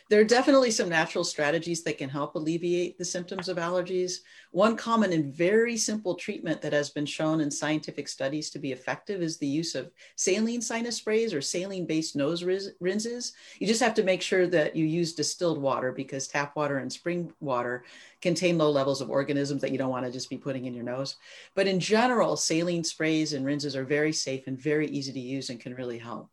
There 0.09 0.21
are 0.21 0.25
definitely 0.25 0.71
some 0.71 0.87
natural 0.87 1.25
strategies 1.25 1.83
that 1.83 1.97
can 1.97 2.09
help 2.09 2.35
alleviate 2.35 2.97
the 2.97 3.03
symptoms 3.03 3.49
of 3.49 3.57
allergies. 3.57 4.19
One 4.51 4.77
common 4.77 5.11
and 5.11 5.33
very 5.33 5.75
simple 5.75 6.15
treatment 6.15 6.61
that 6.61 6.71
has 6.71 6.89
been 6.89 7.05
shown 7.05 7.41
in 7.41 7.51
scientific 7.51 8.07
studies 8.07 8.49
to 8.51 8.59
be 8.59 8.71
effective 8.71 9.21
is 9.21 9.37
the 9.37 9.47
use 9.47 9.75
of 9.75 9.91
saline 10.15 10.61
sinus 10.61 10.97
sprays 10.97 11.33
or 11.33 11.41
saline 11.41 11.85
based 11.85 12.15
nose 12.15 12.43
rinses. 12.43 13.33
You 13.59 13.67
just 13.67 13.81
have 13.81 13.93
to 13.95 14.03
make 14.03 14.21
sure 14.21 14.47
that 14.47 14.75
you 14.77 14.85
use 14.85 15.13
distilled 15.13 15.57
water 15.57 15.91
because 15.91 16.27
tap 16.27 16.55
water 16.55 16.77
and 16.77 16.91
spring 16.91 17.33
water 17.41 17.83
contain 18.21 18.57
low 18.57 18.71
levels 18.71 19.01
of 19.01 19.09
organisms 19.09 19.61
that 19.61 19.71
you 19.71 19.77
don't 19.77 19.89
want 19.89 20.05
to 20.05 20.11
just 20.11 20.29
be 20.29 20.37
putting 20.37 20.65
in 20.65 20.73
your 20.73 20.85
nose. 20.85 21.17
But 21.53 21.67
in 21.67 21.81
general, 21.81 22.37
saline 22.37 22.85
sprays 22.85 23.33
and 23.33 23.45
rinses 23.45 23.75
are 23.75 23.83
very 23.83 24.13
safe 24.13 24.47
and 24.47 24.57
very 24.57 24.87
easy 24.87 25.11
to 25.11 25.19
use 25.19 25.49
and 25.49 25.59
can 25.59 25.75
really 25.75 25.97
help. 25.97 26.29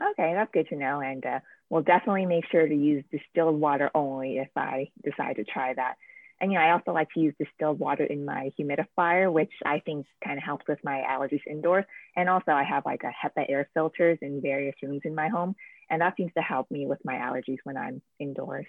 Okay, 0.00 0.32
that's 0.34 0.50
good 0.52 0.68
to 0.68 0.76
know. 0.76 1.00
And 1.00 1.24
uh, 1.24 1.40
we'll 1.70 1.82
definitely 1.82 2.26
make 2.26 2.44
sure 2.50 2.66
to 2.66 2.74
use 2.74 3.04
distilled 3.10 3.58
water 3.58 3.90
only 3.94 4.38
if 4.38 4.50
I 4.56 4.90
decide 5.02 5.36
to 5.36 5.44
try 5.44 5.72
that. 5.74 5.94
And 6.40 6.50
you 6.50 6.58
know, 6.58 6.64
I 6.64 6.72
also 6.72 6.92
like 6.92 7.08
to 7.14 7.20
use 7.20 7.34
distilled 7.38 7.78
water 7.78 8.04
in 8.04 8.24
my 8.24 8.50
humidifier, 8.58 9.30
which 9.30 9.52
I 9.64 9.80
think 9.80 10.06
kind 10.24 10.38
of 10.38 10.42
helps 10.42 10.66
with 10.66 10.78
my 10.82 11.02
allergies 11.08 11.46
indoors. 11.46 11.84
And 12.16 12.28
also, 12.30 12.52
I 12.52 12.64
have 12.64 12.86
like 12.86 13.02
a 13.04 13.12
HEPA 13.26 13.44
air 13.48 13.68
filters 13.74 14.18
in 14.22 14.40
various 14.40 14.74
rooms 14.82 15.02
in 15.04 15.14
my 15.14 15.28
home, 15.28 15.54
and 15.90 16.00
that 16.00 16.16
seems 16.16 16.32
to 16.36 16.42
help 16.42 16.70
me 16.70 16.86
with 16.86 16.98
my 17.04 17.14
allergies 17.14 17.58
when 17.64 17.76
I'm 17.76 18.00
indoors. 18.18 18.66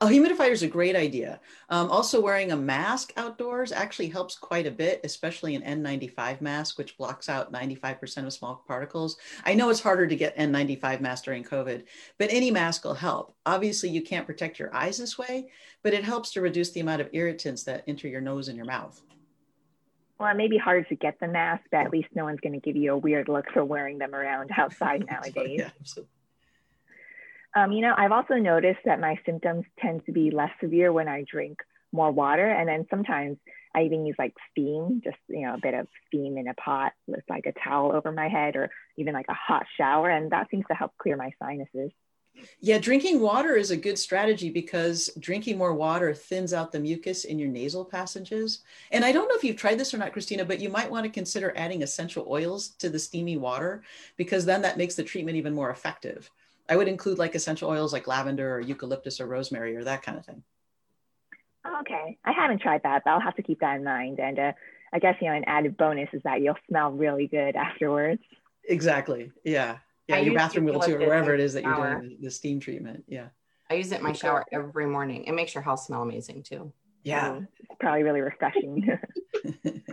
A 0.00 0.06
humidifier 0.06 0.50
is 0.50 0.62
a 0.62 0.68
great 0.68 0.94
idea. 0.94 1.40
Um, 1.70 1.90
also, 1.90 2.20
wearing 2.20 2.52
a 2.52 2.56
mask 2.56 3.12
outdoors 3.16 3.72
actually 3.72 4.08
helps 4.08 4.36
quite 4.36 4.66
a 4.66 4.70
bit, 4.70 5.00
especially 5.02 5.54
an 5.54 5.62
N95 5.62 6.40
mask, 6.40 6.78
which 6.78 6.96
blocks 6.96 7.28
out 7.28 7.52
95% 7.52 8.26
of 8.26 8.32
small 8.32 8.62
particles. 8.66 9.16
I 9.44 9.54
know 9.54 9.70
it's 9.70 9.80
harder 9.80 10.06
to 10.06 10.16
get 10.16 10.36
N95 10.36 11.00
masks 11.00 11.24
during 11.24 11.42
COVID, 11.42 11.84
but 12.16 12.32
any 12.32 12.50
mask 12.50 12.84
will 12.84 12.94
help. 12.94 13.34
Obviously, 13.44 13.88
you 13.88 14.02
can't 14.02 14.26
protect 14.26 14.58
your 14.58 14.74
eyes 14.74 14.98
this 14.98 15.18
way, 15.18 15.50
but 15.82 15.94
it 15.94 16.04
helps 16.04 16.32
to 16.32 16.40
reduce 16.40 16.70
the 16.70 16.80
amount 16.80 17.00
of 17.00 17.08
irritants 17.12 17.64
that 17.64 17.84
enter 17.88 18.08
your 18.08 18.20
nose 18.20 18.48
and 18.48 18.56
your 18.56 18.66
mouth. 18.66 19.02
Well, 20.18 20.30
it 20.30 20.36
may 20.36 20.48
be 20.48 20.58
hard 20.58 20.88
to 20.88 20.96
get 20.96 21.18
the 21.20 21.28
mask, 21.28 21.62
but 21.70 21.78
at 21.78 21.90
least 21.90 22.08
no 22.14 22.24
one's 22.24 22.40
going 22.40 22.52
to 22.52 22.60
give 22.60 22.76
you 22.76 22.92
a 22.92 22.96
weird 22.96 23.28
look 23.28 23.46
for 23.52 23.64
wearing 23.64 23.98
them 23.98 24.14
around 24.14 24.50
outside 24.56 25.06
nowadays. 25.10 25.58
yeah, 25.60 25.70
absolutely. 25.80 26.10
Um, 27.58 27.72
you 27.72 27.80
know, 27.80 27.94
I've 27.96 28.12
also 28.12 28.34
noticed 28.34 28.80
that 28.84 29.00
my 29.00 29.18
symptoms 29.26 29.64
tend 29.80 30.06
to 30.06 30.12
be 30.12 30.30
less 30.30 30.50
severe 30.60 30.92
when 30.92 31.08
I 31.08 31.24
drink 31.28 31.58
more 31.90 32.12
water. 32.12 32.46
And 32.46 32.68
then 32.68 32.86
sometimes 32.88 33.36
I 33.74 33.82
even 33.82 34.06
use 34.06 34.14
like 34.16 34.34
steam, 34.52 35.00
just, 35.02 35.16
you 35.28 35.42
know, 35.42 35.54
a 35.54 35.60
bit 35.60 35.74
of 35.74 35.88
steam 36.06 36.38
in 36.38 36.46
a 36.46 36.54
pot 36.54 36.92
with 37.08 37.24
like 37.28 37.46
a 37.46 37.52
towel 37.64 37.92
over 37.92 38.12
my 38.12 38.28
head 38.28 38.54
or 38.54 38.70
even 38.96 39.12
like 39.12 39.26
a 39.28 39.34
hot 39.34 39.66
shower. 39.76 40.08
And 40.08 40.30
that 40.30 40.48
seems 40.50 40.66
to 40.68 40.76
help 40.76 40.92
clear 40.98 41.16
my 41.16 41.32
sinuses. 41.42 41.90
Yeah, 42.60 42.78
drinking 42.78 43.20
water 43.20 43.56
is 43.56 43.72
a 43.72 43.76
good 43.76 43.98
strategy 43.98 44.50
because 44.50 45.10
drinking 45.18 45.58
more 45.58 45.74
water 45.74 46.14
thins 46.14 46.52
out 46.52 46.70
the 46.70 46.78
mucus 46.78 47.24
in 47.24 47.40
your 47.40 47.48
nasal 47.48 47.84
passages. 47.84 48.60
And 48.92 49.04
I 49.04 49.10
don't 49.10 49.26
know 49.28 49.34
if 49.34 49.42
you've 49.42 49.56
tried 49.56 49.78
this 49.78 49.92
or 49.92 49.98
not, 49.98 50.12
Christina, 50.12 50.44
but 50.44 50.60
you 50.60 50.68
might 50.68 50.90
want 50.90 51.04
to 51.04 51.10
consider 51.10 51.52
adding 51.56 51.82
essential 51.82 52.24
oils 52.30 52.68
to 52.78 52.88
the 52.88 53.00
steamy 53.00 53.36
water 53.36 53.82
because 54.16 54.44
then 54.44 54.62
that 54.62 54.78
makes 54.78 54.94
the 54.94 55.02
treatment 55.02 55.36
even 55.36 55.52
more 55.52 55.70
effective. 55.70 56.30
I 56.68 56.76
would 56.76 56.88
include 56.88 57.18
like 57.18 57.34
essential 57.34 57.70
oils 57.70 57.92
like 57.92 58.06
lavender 58.06 58.54
or 58.54 58.60
eucalyptus 58.60 59.20
or 59.20 59.26
rosemary 59.26 59.76
or 59.76 59.84
that 59.84 60.02
kind 60.02 60.18
of 60.18 60.26
thing. 60.26 60.42
Okay, 61.80 62.18
I 62.24 62.32
haven't 62.32 62.60
tried 62.60 62.82
that, 62.84 63.02
but 63.04 63.10
I'll 63.10 63.20
have 63.20 63.36
to 63.36 63.42
keep 63.42 63.60
that 63.60 63.76
in 63.76 63.84
mind. 63.84 64.20
And 64.20 64.38
uh, 64.38 64.52
I 64.92 64.98
guess, 64.98 65.16
you 65.20 65.28
know, 65.28 65.34
an 65.34 65.44
added 65.46 65.76
bonus 65.76 66.08
is 66.12 66.22
that 66.24 66.40
you'll 66.40 66.56
smell 66.68 66.90
really 66.90 67.26
good 67.26 67.56
afterwards. 67.56 68.22
Exactly. 68.68 69.32
Yeah. 69.44 69.78
Yeah. 70.06 70.16
I 70.16 70.20
your 70.20 70.34
bathroom 70.34 70.66
will 70.66 70.80
too, 70.80 70.96
or 70.96 70.98
wherever 71.00 71.34
it 71.34 71.40
is 71.40 71.54
that 71.54 71.62
you're 71.62 71.74
shower. 71.74 72.00
doing 72.00 72.16
the, 72.20 72.26
the 72.26 72.30
steam 72.30 72.60
treatment. 72.60 73.04
Yeah. 73.06 73.28
I 73.70 73.74
use 73.74 73.92
it 73.92 73.98
in 73.98 74.02
my 74.02 74.12
shower 74.12 74.44
every 74.50 74.86
morning. 74.86 75.24
It 75.24 75.32
makes 75.32 75.54
your 75.54 75.62
house 75.62 75.86
smell 75.86 76.02
amazing 76.02 76.42
too. 76.42 76.72
Yeah. 77.02 77.30
Um, 77.30 77.48
it's 77.58 77.78
probably 77.78 78.02
really 78.02 78.20
refreshing. 78.20 78.86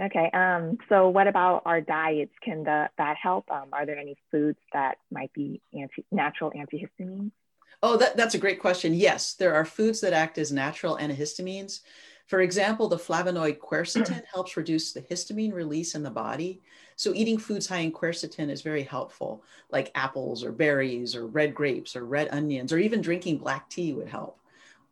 okay. 0.00 0.30
Um, 0.32 0.78
so 0.88 1.08
what 1.08 1.26
about 1.26 1.62
our 1.66 1.80
diets? 1.80 2.32
Can 2.42 2.64
the, 2.64 2.88
that 2.98 3.16
help? 3.20 3.50
Um, 3.50 3.68
are 3.72 3.86
there 3.86 3.98
any 3.98 4.16
foods 4.30 4.58
that 4.72 4.98
might 5.10 5.32
be 5.32 5.60
anti, 5.72 6.04
natural 6.10 6.52
antihistamines? 6.52 7.32
Oh, 7.82 7.96
that, 7.98 8.16
that's 8.16 8.34
a 8.34 8.38
great 8.38 8.60
question. 8.60 8.94
Yes, 8.94 9.34
there 9.34 9.54
are 9.54 9.64
foods 9.64 10.00
that 10.00 10.12
act 10.12 10.38
as 10.38 10.50
natural 10.50 10.96
antihistamines. 10.96 11.80
For 12.26 12.40
example, 12.40 12.88
the 12.88 12.96
flavonoid 12.96 13.58
quercetin 13.58 14.24
helps 14.32 14.56
reduce 14.56 14.92
the 14.92 15.02
histamine 15.02 15.52
release 15.52 15.94
in 15.94 16.02
the 16.02 16.10
body. 16.10 16.62
So, 16.96 17.12
eating 17.14 17.38
foods 17.38 17.68
high 17.68 17.80
in 17.80 17.92
quercetin 17.92 18.50
is 18.50 18.62
very 18.62 18.82
helpful, 18.82 19.44
like 19.70 19.92
apples 19.94 20.42
or 20.42 20.50
berries 20.50 21.14
or 21.14 21.26
red 21.26 21.54
grapes 21.54 21.94
or 21.94 22.04
red 22.04 22.28
onions, 22.32 22.72
or 22.72 22.78
even 22.78 23.00
drinking 23.00 23.38
black 23.38 23.68
tea 23.68 23.92
would 23.92 24.08
help. 24.08 24.40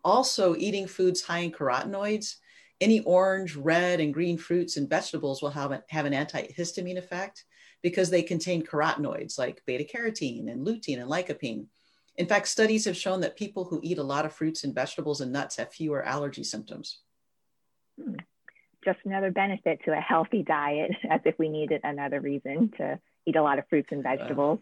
Also, 0.05 0.55
eating 0.57 0.87
foods 0.87 1.23
high 1.23 1.39
in 1.39 1.51
carotenoids, 1.51 2.37
any 2.85 3.01
orange, 3.01 3.57
red, 3.57 3.99
and 3.99 4.13
green 4.13 4.37
fruits 4.37 4.77
and 4.77 4.91
vegetables 4.91 5.41
will 5.41 5.51
have, 5.51 5.73
a, 5.73 5.83
have 5.89 6.05
an 6.05 6.13
antihistamine 6.13 6.99
effect 6.99 7.45
because 7.83 8.11
they 8.11 8.23
contain 8.23 8.63
carotenoids 8.63 9.39
like 9.39 9.63
beta 9.65 9.85
carotene 9.85 10.53
and 10.53 10.67
lutein 10.67 11.01
and 11.01 11.11
lycopene. 11.11 11.65
In 12.17 12.27
fact, 12.27 12.47
studies 12.47 12.85
have 12.85 12.97
shown 12.97 13.23
that 13.23 13.39
people 13.39 13.65
who 13.65 13.81
eat 13.83 13.97
a 13.97 14.03
lot 14.03 14.27
of 14.27 14.35
fruits 14.35 14.65
and 14.65 14.75
vegetables 14.75 15.23
and 15.23 15.33
nuts 15.33 15.57
have 15.57 15.73
fewer 15.73 16.03
allergy 16.03 16.45
symptoms. 16.45 17.01
Hmm. 17.99 18.17
Just 18.85 18.99
another 19.07 19.31
benefit 19.31 19.81
to 19.87 19.93
a 19.93 20.01
healthy 20.01 20.43
diet, 20.43 20.91
as 21.11 21.23
if 21.25 21.39
we 21.39 21.49
needed 21.49 21.81
another 21.85 22.21
reason 22.21 22.71
to 22.77 23.01
eat 23.25 23.37
a 23.37 23.43
lot 23.43 23.59
of 23.59 23.67
fruits 23.71 23.89
and 23.93 24.03
vegetables. 24.03 24.61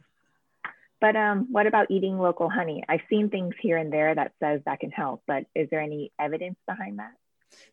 But 1.01 1.17
um, 1.17 1.49
what 1.51 1.67
about 1.67 1.91
eating 1.91 2.21
local 2.21 2.49
honey? 2.49 2.85
I've 2.89 3.01
seen 3.11 3.31
things 3.31 3.55
here 3.61 3.77
and 3.77 3.93
there 3.93 4.15
that 4.15 4.31
says 4.39 4.61
that 4.67 4.79
can 4.79 4.93
help, 4.93 5.25
but 5.27 5.47
is 5.57 5.69
there 5.71 5.81
any 5.81 6.13
evidence 6.21 6.57
behind 6.69 7.01
that? 7.01 7.15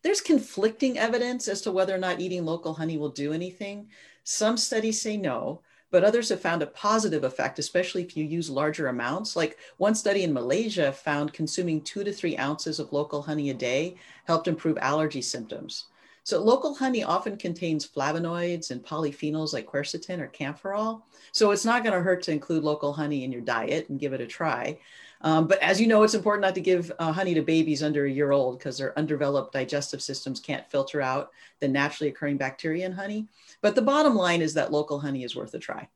There's 0.02 0.20
conflicting 0.20 0.98
evidence 0.98 1.48
as 1.48 1.60
to 1.62 1.72
whether 1.72 1.94
or 1.94 1.98
not 1.98 2.20
eating 2.20 2.44
local 2.44 2.74
honey 2.74 2.96
will 2.96 3.10
do 3.10 3.32
anything. 3.32 3.88
Some 4.24 4.56
studies 4.56 5.00
say 5.00 5.16
no, 5.16 5.60
but 5.90 6.04
others 6.04 6.28
have 6.28 6.40
found 6.40 6.62
a 6.62 6.66
positive 6.66 7.24
effect, 7.24 7.58
especially 7.58 8.02
if 8.02 8.16
you 8.16 8.24
use 8.24 8.48
larger 8.48 8.86
amounts. 8.88 9.36
Like 9.36 9.58
one 9.76 9.94
study 9.94 10.22
in 10.22 10.32
Malaysia 10.32 10.92
found 10.92 11.32
consuming 11.32 11.82
two 11.82 12.04
to 12.04 12.12
three 12.12 12.36
ounces 12.38 12.78
of 12.78 12.92
local 12.92 13.22
honey 13.22 13.50
a 13.50 13.54
day 13.54 13.96
helped 14.24 14.48
improve 14.48 14.78
allergy 14.78 15.22
symptoms. 15.22 15.86
So 16.22 16.40
local 16.40 16.74
honey 16.74 17.02
often 17.02 17.36
contains 17.36 17.88
flavonoids 17.88 18.70
and 18.70 18.84
polyphenols 18.84 19.52
like 19.52 19.66
quercetin 19.66 20.20
or 20.20 20.28
kaempferol. 20.28 21.02
So 21.32 21.50
it's 21.50 21.64
not 21.64 21.82
going 21.82 21.94
to 21.94 22.02
hurt 22.02 22.22
to 22.24 22.32
include 22.32 22.62
local 22.62 22.92
honey 22.92 23.24
in 23.24 23.32
your 23.32 23.40
diet 23.40 23.88
and 23.88 23.98
give 23.98 24.12
it 24.12 24.20
a 24.20 24.26
try. 24.26 24.78
Um, 25.22 25.46
but 25.46 25.58
as 25.62 25.80
you 25.80 25.86
know, 25.86 26.02
it's 26.02 26.14
important 26.14 26.42
not 26.42 26.54
to 26.54 26.60
give 26.60 26.90
uh, 26.98 27.12
honey 27.12 27.34
to 27.34 27.42
babies 27.42 27.82
under 27.82 28.06
a 28.06 28.10
year 28.10 28.30
old 28.30 28.58
because 28.58 28.78
their 28.78 28.98
undeveloped 28.98 29.52
digestive 29.52 30.02
systems 30.02 30.40
can't 30.40 30.68
filter 30.70 31.02
out 31.02 31.30
the 31.60 31.68
naturally 31.68 32.10
occurring 32.10 32.38
bacteria 32.38 32.86
in 32.86 32.92
honey. 32.92 33.26
But 33.60 33.74
the 33.74 33.82
bottom 33.82 34.14
line 34.14 34.40
is 34.40 34.54
that 34.54 34.72
local 34.72 34.98
honey 35.00 35.22
is 35.22 35.36
worth 35.36 35.52
a 35.54 35.58
try. 35.58 35.88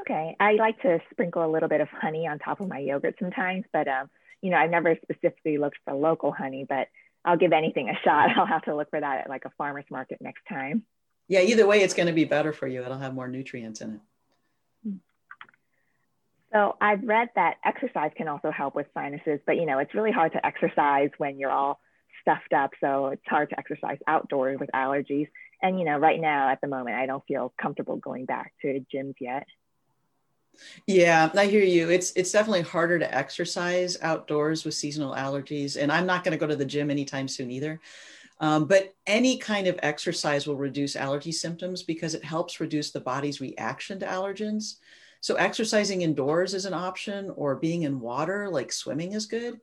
Okay, 0.00 0.36
I 0.38 0.52
like 0.52 0.80
to 0.82 1.00
sprinkle 1.10 1.44
a 1.44 1.50
little 1.50 1.68
bit 1.68 1.80
of 1.80 1.88
honey 1.88 2.28
on 2.28 2.38
top 2.38 2.60
of 2.60 2.68
my 2.68 2.78
yogurt 2.78 3.16
sometimes, 3.18 3.64
but 3.72 3.88
um, 3.88 4.08
you 4.40 4.50
know, 4.50 4.58
I've 4.58 4.70
never 4.70 4.96
specifically 5.02 5.58
looked 5.58 5.78
for 5.84 5.94
local 5.94 6.30
honey, 6.30 6.64
but 6.68 6.88
I'll 7.24 7.38
give 7.38 7.52
anything 7.52 7.88
a 7.88 7.98
shot. 8.04 8.30
I'll 8.36 8.46
have 8.46 8.62
to 8.64 8.76
look 8.76 8.90
for 8.90 9.00
that 9.00 9.22
at 9.22 9.28
like 9.28 9.46
a 9.46 9.50
farmer's 9.58 9.86
market 9.90 10.18
next 10.20 10.42
time. 10.48 10.84
Yeah, 11.28 11.40
either 11.40 11.66
way, 11.66 11.82
it's 11.82 11.94
going 11.94 12.06
to 12.06 12.12
be 12.12 12.24
better 12.24 12.52
for 12.52 12.68
you. 12.68 12.82
It'll 12.82 12.98
have 12.98 13.14
more 13.14 13.26
nutrients 13.26 13.80
in 13.80 13.94
it. 13.94 14.00
So 16.56 16.74
I've 16.80 17.02
read 17.02 17.28
that 17.34 17.56
exercise 17.66 18.12
can 18.16 18.28
also 18.28 18.50
help 18.50 18.74
with 18.74 18.86
sinuses, 18.94 19.40
but 19.44 19.56
you 19.56 19.66
know, 19.66 19.78
it's 19.78 19.94
really 19.94 20.10
hard 20.10 20.32
to 20.32 20.46
exercise 20.46 21.10
when 21.18 21.38
you're 21.38 21.50
all 21.50 21.78
stuffed 22.22 22.54
up. 22.54 22.70
So 22.80 23.08
it's 23.08 23.22
hard 23.28 23.50
to 23.50 23.58
exercise 23.58 23.98
outdoors 24.06 24.58
with 24.58 24.70
allergies. 24.74 25.28
And 25.60 25.78
you 25.78 25.84
know, 25.84 25.98
right 25.98 26.18
now 26.18 26.48
at 26.48 26.62
the 26.62 26.66
moment, 26.66 26.96
I 26.96 27.04
don't 27.04 27.22
feel 27.28 27.52
comfortable 27.60 27.96
going 27.96 28.24
back 28.24 28.54
to 28.62 28.82
gyms 28.94 29.16
yet. 29.20 29.46
Yeah, 30.86 31.30
I 31.34 31.44
hear 31.44 31.62
you. 31.62 31.90
It's 31.90 32.12
it's 32.16 32.32
definitely 32.32 32.62
harder 32.62 32.98
to 32.98 33.14
exercise 33.14 33.98
outdoors 34.00 34.64
with 34.64 34.72
seasonal 34.72 35.14
allergies, 35.14 35.76
and 35.78 35.92
I'm 35.92 36.06
not 36.06 36.24
going 36.24 36.32
to 36.32 36.38
go 36.38 36.46
to 36.46 36.56
the 36.56 36.64
gym 36.64 36.90
anytime 36.90 37.28
soon 37.28 37.50
either. 37.50 37.82
Um, 38.40 38.64
but 38.64 38.94
any 39.06 39.36
kind 39.36 39.66
of 39.66 39.78
exercise 39.82 40.46
will 40.46 40.56
reduce 40.56 40.96
allergy 40.96 41.32
symptoms 41.32 41.82
because 41.82 42.14
it 42.14 42.24
helps 42.24 42.60
reduce 42.60 42.92
the 42.92 43.00
body's 43.00 43.42
reaction 43.42 44.00
to 44.00 44.06
allergens. 44.06 44.76
So 45.26 45.34
exercising 45.34 46.02
indoors 46.02 46.54
is 46.54 46.66
an 46.66 46.72
option, 46.72 47.32
or 47.34 47.56
being 47.56 47.82
in 47.82 47.98
water 47.98 48.48
like 48.48 48.70
swimming 48.70 49.14
is 49.14 49.26
good. 49.26 49.60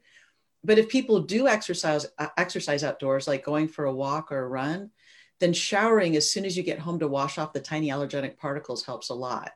But 0.62 0.78
if 0.78 0.90
people 0.90 1.22
do 1.22 1.48
exercise 1.48 2.06
uh, 2.18 2.28
exercise 2.36 2.84
outdoors, 2.84 3.30
like 3.30 3.46
going 3.46 3.70
for 3.70 3.86
a 3.86 3.94
walk 3.94 4.30
or 4.34 4.40
a 4.40 4.48
run, 4.50 4.92
then 5.40 5.54
showering 5.54 6.18
as 6.18 6.30
soon 6.30 6.44
as 6.44 6.58
you 6.58 6.64
get 6.64 6.80
home 6.80 7.00
to 7.00 7.08
wash 7.08 7.38
off 7.38 7.54
the 7.54 7.62
tiny 7.62 7.88
allergenic 7.88 8.36
particles 8.38 8.84
helps 8.84 9.08
a 9.08 9.14
lot. 9.14 9.52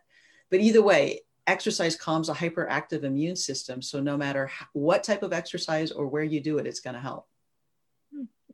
But 0.50 0.62
either 0.62 0.82
way, 0.82 1.24
exercise 1.46 1.98
calms 1.98 2.30
a 2.30 2.34
hyperactive 2.34 3.04
immune 3.04 3.36
system. 3.36 3.82
So 3.82 4.00
no 4.00 4.16
matter 4.16 4.50
what 4.72 5.04
type 5.04 5.24
of 5.24 5.34
exercise 5.34 5.92
or 5.92 6.08
where 6.08 6.24
you 6.24 6.40
do 6.40 6.58
it, 6.58 6.68
it's 6.68 6.80
going 6.80 6.94
to 6.94 7.02
help. 7.02 7.28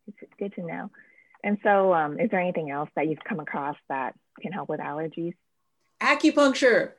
It's 0.07 0.17
it's 0.23 0.33
good 0.39 0.55
to 0.55 0.65
know. 0.65 0.89
And 1.43 1.59
so, 1.61 1.93
um, 1.93 2.19
is 2.19 2.31
there 2.31 2.39
anything 2.39 2.71
else 2.71 2.89
that 2.95 3.07
you've 3.07 3.23
come 3.23 3.39
across 3.39 3.77
that 3.89 4.15
can 4.41 4.51
help 4.51 4.69
with 4.69 4.79
allergies? 4.79 5.35
Acupuncture. 6.01 6.93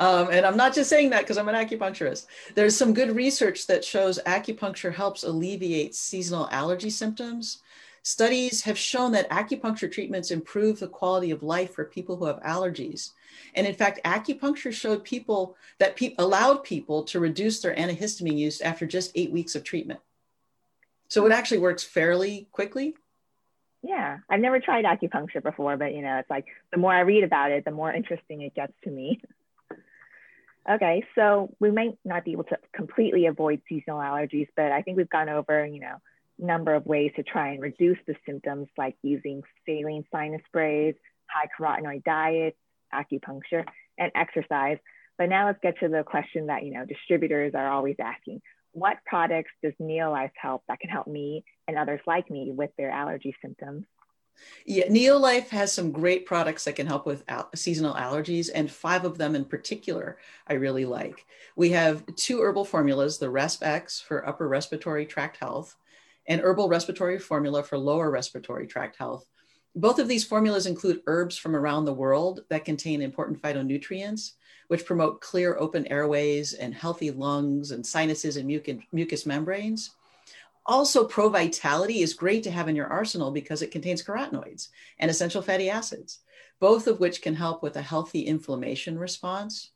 Um, 0.00 0.28
and 0.30 0.46
I'm 0.46 0.56
not 0.56 0.74
just 0.74 0.90
saying 0.90 1.10
that 1.10 1.22
because 1.22 1.38
I'm 1.38 1.48
an 1.48 1.54
acupuncturist. 1.54 2.26
There's 2.54 2.76
some 2.76 2.94
good 2.94 3.14
research 3.14 3.66
that 3.66 3.84
shows 3.84 4.20
acupuncture 4.26 4.94
helps 4.94 5.24
alleviate 5.24 5.94
seasonal 5.94 6.48
allergy 6.52 6.90
symptoms. 6.90 7.62
Studies 8.02 8.62
have 8.62 8.78
shown 8.78 9.12
that 9.12 9.28
acupuncture 9.28 9.90
treatments 9.90 10.30
improve 10.30 10.78
the 10.78 10.88
quality 10.88 11.30
of 11.30 11.42
life 11.42 11.74
for 11.74 11.84
people 11.84 12.16
who 12.16 12.26
have 12.26 12.40
allergies. 12.42 13.10
And 13.54 13.66
in 13.66 13.74
fact, 13.74 14.00
acupuncture 14.04 14.72
showed 14.72 15.04
people 15.04 15.56
that 15.78 15.96
pe- 15.96 16.14
allowed 16.18 16.62
people 16.62 17.02
to 17.04 17.20
reduce 17.20 17.60
their 17.60 17.74
antihistamine 17.74 18.38
use 18.38 18.60
after 18.60 18.86
just 18.86 19.12
eight 19.14 19.32
weeks 19.32 19.54
of 19.54 19.64
treatment. 19.64 20.00
So 21.08 21.26
it 21.26 21.32
actually 21.32 21.58
works 21.58 21.82
fairly 21.82 22.48
quickly. 22.52 22.94
Yeah, 23.82 24.18
I've 24.28 24.40
never 24.40 24.60
tried 24.60 24.84
acupuncture 24.84 25.42
before, 25.42 25.76
but 25.76 25.94
you 25.94 26.02
know, 26.02 26.18
it's 26.18 26.30
like 26.30 26.46
the 26.72 26.78
more 26.78 26.92
I 26.92 27.00
read 27.00 27.24
about 27.24 27.50
it, 27.50 27.64
the 27.64 27.70
more 27.70 27.92
interesting 27.92 28.42
it 28.42 28.54
gets 28.54 28.72
to 28.84 28.90
me. 28.90 29.20
okay, 30.70 31.04
so 31.14 31.54
we 31.60 31.70
might 31.70 31.98
not 32.04 32.24
be 32.24 32.32
able 32.32 32.44
to 32.44 32.58
completely 32.74 33.26
avoid 33.26 33.62
seasonal 33.68 33.98
allergies, 33.98 34.48
but 34.56 34.72
I 34.72 34.82
think 34.82 34.96
we've 34.96 35.08
gone 35.08 35.28
over, 35.28 35.64
you 35.66 35.80
know, 35.80 35.96
number 36.38 36.74
of 36.74 36.86
ways 36.86 37.10
to 37.16 37.22
try 37.22 37.48
and 37.48 37.60
reduce 37.60 37.98
the 38.06 38.14
symptoms 38.24 38.68
like 38.76 38.96
using 39.02 39.42
saline 39.66 40.04
sinus 40.12 40.42
sprays, 40.46 40.94
high 41.26 41.48
carotenoid 41.58 42.04
diets, 42.04 42.56
acupuncture, 42.94 43.64
and 43.98 44.12
exercise. 44.14 44.78
But 45.16 45.28
now 45.28 45.46
let's 45.46 45.58
get 45.62 45.78
to 45.80 45.88
the 45.88 46.04
question 46.04 46.46
that, 46.46 46.64
you 46.64 46.72
know, 46.72 46.84
distributors 46.84 47.54
are 47.54 47.70
always 47.70 47.96
asking. 48.00 48.40
What 48.72 48.98
products 49.04 49.50
does 49.64 49.72
Neolife 49.80 50.30
help 50.40 50.62
that 50.68 50.78
can 50.78 50.90
help 50.90 51.08
me 51.08 51.44
and 51.66 51.76
others 51.76 52.00
like 52.06 52.30
me 52.30 52.52
with 52.54 52.70
their 52.76 52.90
allergy 52.90 53.34
symptoms? 53.42 53.84
Yeah, 54.66 54.88
Neolife 54.88 55.48
has 55.48 55.72
some 55.72 55.92
great 55.92 56.26
products 56.26 56.64
that 56.64 56.76
can 56.76 56.86
help 56.86 57.06
with 57.06 57.24
al- 57.28 57.50
seasonal 57.54 57.94
allergies, 57.94 58.50
and 58.54 58.70
five 58.70 59.04
of 59.04 59.18
them 59.18 59.34
in 59.34 59.44
particular 59.44 60.18
I 60.46 60.54
really 60.54 60.84
like. 60.84 61.26
We 61.56 61.70
have 61.70 62.04
two 62.16 62.40
herbal 62.40 62.64
formulas 62.64 63.18
the 63.18 63.26
Resp 63.26 63.62
X 63.62 64.00
for 64.00 64.28
upper 64.28 64.48
respiratory 64.48 65.06
tract 65.06 65.38
health, 65.38 65.76
and 66.26 66.40
herbal 66.40 66.68
respiratory 66.68 67.18
formula 67.18 67.62
for 67.62 67.78
lower 67.78 68.10
respiratory 68.10 68.66
tract 68.66 68.96
health. 68.96 69.26
Both 69.74 69.98
of 69.98 70.08
these 70.08 70.24
formulas 70.24 70.66
include 70.66 71.02
herbs 71.06 71.36
from 71.36 71.54
around 71.54 71.84
the 71.84 71.94
world 71.94 72.40
that 72.48 72.64
contain 72.64 73.00
important 73.00 73.40
phytonutrients, 73.40 74.32
which 74.68 74.84
promote 74.84 75.20
clear, 75.20 75.56
open 75.58 75.86
airways 75.86 76.52
and 76.54 76.74
healthy 76.74 77.10
lungs 77.10 77.70
and 77.70 77.86
sinuses 77.86 78.36
and 78.36 78.46
mucus, 78.46 78.78
mucous 78.92 79.24
membranes. 79.24 79.90
Also, 80.68 81.06
Pro 81.06 81.30
Vitality 81.30 82.02
is 82.02 82.12
great 82.12 82.42
to 82.42 82.50
have 82.50 82.68
in 82.68 82.76
your 82.76 82.88
arsenal 82.88 83.30
because 83.30 83.62
it 83.62 83.70
contains 83.70 84.04
carotenoids 84.04 84.68
and 84.98 85.10
essential 85.10 85.40
fatty 85.40 85.70
acids, 85.70 86.20
both 86.60 86.86
of 86.86 87.00
which 87.00 87.22
can 87.22 87.34
help 87.34 87.62
with 87.62 87.76
a 87.76 87.82
healthy 87.82 88.20
inflammation 88.20 88.98
response. 88.98 89.70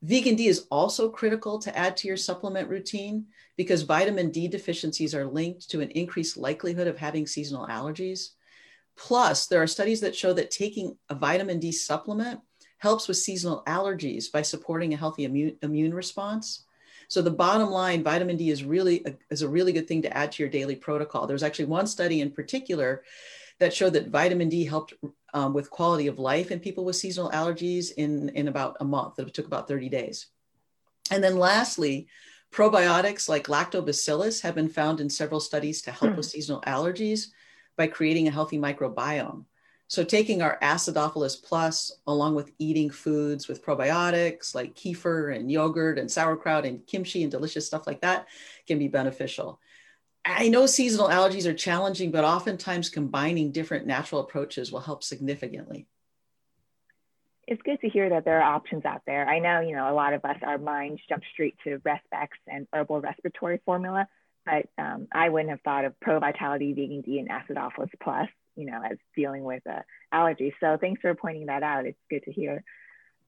Vegan 0.00 0.34
D 0.34 0.48
is 0.48 0.66
also 0.70 1.10
critical 1.10 1.58
to 1.58 1.76
add 1.78 1.98
to 1.98 2.08
your 2.08 2.16
supplement 2.16 2.70
routine 2.70 3.26
because 3.58 3.82
vitamin 3.82 4.30
D 4.30 4.48
deficiencies 4.48 5.14
are 5.14 5.26
linked 5.26 5.68
to 5.70 5.82
an 5.82 5.90
increased 5.90 6.38
likelihood 6.38 6.88
of 6.88 6.96
having 6.96 7.26
seasonal 7.26 7.66
allergies. 7.66 8.30
Plus, 8.96 9.46
there 9.46 9.62
are 9.62 9.66
studies 9.66 10.00
that 10.00 10.16
show 10.16 10.32
that 10.32 10.50
taking 10.50 10.96
a 11.10 11.14
vitamin 11.14 11.60
D 11.60 11.70
supplement 11.70 12.40
helps 12.78 13.06
with 13.06 13.18
seasonal 13.18 13.62
allergies 13.66 14.32
by 14.32 14.40
supporting 14.40 14.94
a 14.94 14.96
healthy 14.96 15.24
immune, 15.24 15.56
immune 15.62 15.92
response. 15.92 16.64
So 17.12 17.20
the 17.20 17.30
bottom 17.30 17.68
line, 17.68 18.02
vitamin 18.02 18.38
D 18.38 18.48
is 18.48 18.64
really 18.64 19.02
a, 19.04 19.14
is 19.28 19.42
a 19.42 19.48
really 19.48 19.74
good 19.74 19.86
thing 19.86 20.00
to 20.00 20.16
add 20.16 20.32
to 20.32 20.42
your 20.42 20.48
daily 20.48 20.74
protocol. 20.74 21.26
There's 21.26 21.42
actually 21.42 21.66
one 21.66 21.86
study 21.86 22.22
in 22.22 22.30
particular 22.30 23.04
that 23.58 23.74
showed 23.74 23.92
that 23.92 24.08
vitamin 24.08 24.48
D 24.48 24.64
helped 24.64 24.94
um, 25.34 25.52
with 25.52 25.68
quality 25.68 26.06
of 26.06 26.18
life 26.18 26.50
in 26.50 26.58
people 26.58 26.86
with 26.86 26.96
seasonal 26.96 27.30
allergies 27.32 27.92
in, 27.98 28.30
in 28.30 28.48
about 28.48 28.78
a 28.80 28.86
month. 28.86 29.18
It 29.18 29.34
took 29.34 29.46
about 29.46 29.68
30 29.68 29.90
days. 29.90 30.28
And 31.10 31.22
then 31.22 31.36
lastly, 31.36 32.06
probiotics 32.50 33.28
like 33.28 33.46
lactobacillus 33.46 34.40
have 34.40 34.54
been 34.54 34.70
found 34.70 34.98
in 34.98 35.10
several 35.10 35.40
studies 35.40 35.82
to 35.82 35.90
help 35.90 36.16
with 36.16 36.24
seasonal 36.24 36.62
allergies 36.62 37.26
by 37.76 37.88
creating 37.88 38.26
a 38.26 38.30
healthy 38.30 38.56
microbiome. 38.56 39.44
So 39.92 40.02
taking 40.02 40.40
our 40.40 40.58
acidophilus 40.62 41.36
plus 41.44 41.92
along 42.06 42.34
with 42.34 42.50
eating 42.58 42.88
foods 42.88 43.46
with 43.46 43.62
probiotics 43.62 44.54
like 44.54 44.74
kefir 44.74 45.36
and 45.36 45.52
yogurt 45.52 45.98
and 45.98 46.10
sauerkraut 46.10 46.64
and 46.64 46.86
kimchi 46.86 47.22
and 47.22 47.30
delicious 47.30 47.66
stuff 47.66 47.86
like 47.86 48.00
that 48.00 48.26
can 48.66 48.78
be 48.78 48.88
beneficial. 48.88 49.60
I 50.24 50.48
know 50.48 50.64
seasonal 50.64 51.10
allergies 51.10 51.44
are 51.44 51.52
challenging, 51.52 52.10
but 52.10 52.24
oftentimes 52.24 52.88
combining 52.88 53.52
different 53.52 53.86
natural 53.86 54.22
approaches 54.22 54.72
will 54.72 54.80
help 54.80 55.04
significantly. 55.04 55.86
It's 57.46 57.60
good 57.60 57.82
to 57.82 57.88
hear 57.90 58.08
that 58.08 58.24
there 58.24 58.40
are 58.40 58.54
options 58.54 58.86
out 58.86 59.02
there. 59.06 59.28
I 59.28 59.40
know, 59.40 59.60
you 59.60 59.76
know, 59.76 59.92
a 59.92 59.94
lot 59.94 60.14
of 60.14 60.24
us, 60.24 60.38
our 60.40 60.56
minds 60.56 61.02
jump 61.06 61.22
straight 61.34 61.56
to 61.64 61.80
Respex 61.80 62.28
and 62.46 62.66
herbal 62.72 63.02
respiratory 63.02 63.60
formula, 63.66 64.08
but 64.46 64.70
um, 64.78 65.08
I 65.12 65.28
wouldn't 65.28 65.50
have 65.50 65.60
thought 65.60 65.84
of 65.84 66.00
Pro 66.00 66.18
Vitality 66.18 66.72
Vegan 66.72 67.02
D 67.02 67.18
and 67.18 67.28
Acidophilus 67.28 67.90
Plus, 68.02 68.30
you 68.56 68.66
know, 68.66 68.80
as 68.84 68.98
dealing 69.16 69.44
with 69.44 69.62
uh, 69.68 69.80
allergies. 70.12 70.52
So 70.60 70.76
thanks 70.80 71.00
for 71.00 71.14
pointing 71.14 71.46
that 71.46 71.62
out. 71.62 71.86
It's 71.86 71.98
good 72.10 72.22
to 72.24 72.32
hear. 72.32 72.62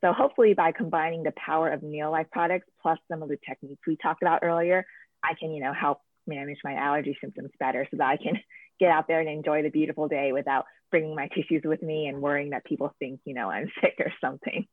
So 0.00 0.12
hopefully 0.12 0.54
by 0.54 0.72
combining 0.72 1.22
the 1.22 1.32
power 1.32 1.70
of 1.70 1.80
Neolife 1.80 2.30
products 2.30 2.66
plus 2.82 2.98
some 3.10 3.22
of 3.22 3.28
the 3.28 3.38
techniques 3.48 3.80
we 3.86 3.96
talked 3.96 4.22
about 4.22 4.40
earlier, 4.42 4.84
I 5.22 5.34
can, 5.38 5.52
you 5.52 5.62
know, 5.62 5.72
help 5.72 6.00
manage 6.26 6.58
my 6.62 6.74
allergy 6.74 7.16
symptoms 7.20 7.50
better 7.58 7.86
so 7.90 7.96
that 7.96 8.08
I 8.08 8.16
can 8.16 8.38
get 8.80 8.90
out 8.90 9.08
there 9.08 9.20
and 9.20 9.28
enjoy 9.28 9.62
the 9.62 9.70
beautiful 9.70 10.08
day 10.08 10.32
without 10.32 10.66
bringing 10.90 11.14
my 11.14 11.28
tissues 11.28 11.62
with 11.64 11.82
me 11.82 12.06
and 12.06 12.20
worrying 12.20 12.50
that 12.50 12.64
people 12.64 12.94
think, 12.98 13.20
you 13.24 13.34
know, 13.34 13.50
I'm 13.50 13.70
sick 13.80 13.94
or 13.98 14.12
something. 14.20 14.66